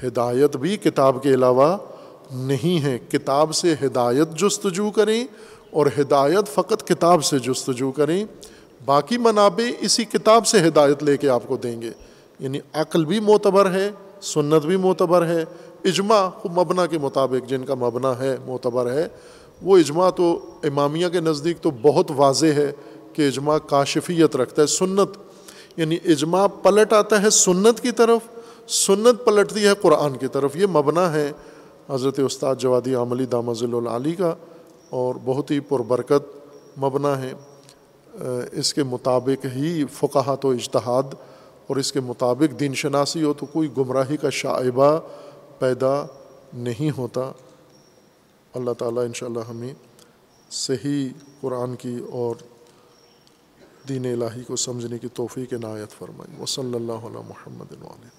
[0.04, 1.78] ہدایت بھی کتاب کے علاوہ
[2.32, 5.24] نہیں ہے۔ کتاب سے ہدایت جستجو کریں
[5.72, 8.26] اور ہدایت فقط کتاب سے جستجو کریں۔
[8.86, 11.92] باقی منابع اسی کتاب سے ہدایت لے کے آپ کو دیں گے۔
[12.40, 13.92] یعنی عقل بھی معتبر ہے،
[14.22, 15.46] سنت بھی معتبر ہے
[15.84, 19.08] اجماع مبنا کے مطابق جن کا مبنا ہے، معتبر ہے۔
[19.62, 22.72] وہ اجماع تو امامیہ کے نزدیک تو بہت واضح ہے
[23.14, 25.10] کہ اجماع کاشفیت رکھتا ہے، سنت۔
[25.78, 28.22] یعنی اجماع پلٹ آتا ہے سنت کی طرف،
[28.72, 31.32] سنت پلٹتی ہے قرآن کی طرف۔ یہ مبنا ہے
[31.90, 34.36] حضرت استاد جوادی عملی دامزل العلی کا
[34.90, 36.50] اور بہت ہی پربرکت
[36.80, 37.34] مبنا ہے۔
[38.52, 41.04] اس کے مطابق ہی فقاہت و اجتہاد
[41.68, 45.00] اور اس کے مطابق دین شناسی ہو تو کوئی گمراہی کا شائبہ
[45.60, 46.06] پیدا
[46.54, 47.32] نہیں ہوتا۔
[48.54, 49.74] اللہ تعالیٰ انشاءاللہ ہمیں
[50.52, 51.10] صحیح
[51.42, 52.36] قرآن کی اور
[53.90, 58.19] دین الہی کو سمجھنے کی توفیق عنایت فرمائی وصلی اللہ علیہ محمد علیہ